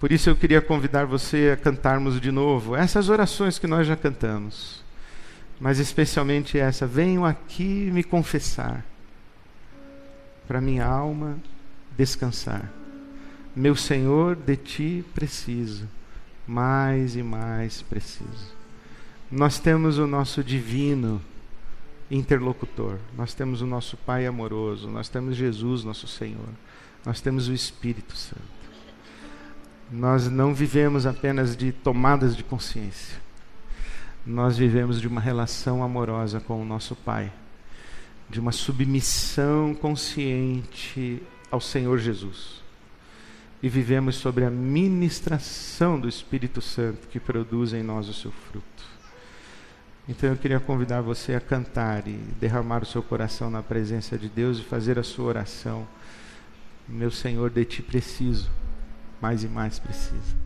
Por 0.00 0.12
isso 0.12 0.28
eu 0.28 0.36
queria 0.36 0.60
convidar 0.60 1.06
você 1.06 1.50
a 1.52 1.56
cantarmos 1.56 2.20
de 2.20 2.30
novo 2.30 2.74
essas 2.76 3.08
orações 3.08 3.58
que 3.58 3.66
nós 3.66 3.86
já 3.86 3.96
cantamos, 3.96 4.82
mas 5.58 5.78
especialmente 5.78 6.58
essa: 6.58 6.86
venho 6.86 7.24
aqui 7.24 7.90
me 7.92 8.02
confessar, 8.02 8.84
para 10.46 10.60
minha 10.60 10.84
alma 10.84 11.38
descansar. 11.96 12.70
Meu 13.56 13.76
Senhor, 13.76 14.34
de 14.34 14.56
ti 14.56 15.04
preciso, 15.14 15.88
mais 16.46 17.14
e 17.16 17.22
mais 17.22 17.82
preciso. 17.82 18.52
Nós 19.30 19.58
temos 19.58 19.96
o 19.96 20.06
nosso 20.06 20.42
divino 20.42 21.22
interlocutor, 22.10 22.98
nós 23.16 23.32
temos 23.32 23.62
o 23.62 23.66
nosso 23.66 23.96
Pai 23.96 24.26
amoroso, 24.26 24.88
nós 24.88 25.08
temos 25.08 25.36
Jesus, 25.36 25.84
nosso 25.84 26.06
Senhor, 26.06 26.48
nós 27.04 27.20
temos 27.20 27.48
o 27.48 27.52
Espírito 27.52 28.16
Santo. 28.16 28.53
Nós 29.94 30.28
não 30.28 30.52
vivemos 30.52 31.06
apenas 31.06 31.56
de 31.56 31.70
tomadas 31.70 32.36
de 32.36 32.42
consciência, 32.42 33.16
nós 34.26 34.58
vivemos 34.58 35.00
de 35.00 35.06
uma 35.06 35.20
relação 35.20 35.84
amorosa 35.84 36.40
com 36.40 36.60
o 36.60 36.64
nosso 36.64 36.96
Pai, 36.96 37.32
de 38.28 38.40
uma 38.40 38.50
submissão 38.50 39.72
consciente 39.72 41.22
ao 41.48 41.60
Senhor 41.60 41.98
Jesus 41.98 42.64
e 43.62 43.68
vivemos 43.68 44.16
sobre 44.16 44.44
a 44.44 44.50
ministração 44.50 46.00
do 46.00 46.08
Espírito 46.08 46.60
Santo 46.60 47.06
que 47.06 47.20
produz 47.20 47.72
em 47.72 47.82
nós 47.82 48.08
o 48.08 48.12
seu 48.12 48.32
fruto. 48.32 48.84
Então 50.08 50.28
eu 50.28 50.36
queria 50.36 50.58
convidar 50.58 51.02
você 51.02 51.34
a 51.34 51.40
cantar 51.40 52.06
e 52.08 52.18
derramar 52.40 52.82
o 52.82 52.86
seu 52.86 53.02
coração 53.02 53.48
na 53.48 53.62
presença 53.62 54.18
de 54.18 54.28
Deus 54.28 54.58
e 54.58 54.64
fazer 54.64 54.98
a 54.98 55.04
sua 55.04 55.26
oração. 55.26 55.86
Meu 56.88 57.12
Senhor, 57.12 57.48
de 57.48 57.64
ti 57.64 57.80
preciso, 57.80 58.50
mais 59.20 59.42
e 59.42 59.48
mais 59.48 59.78
preciso. 59.78 60.36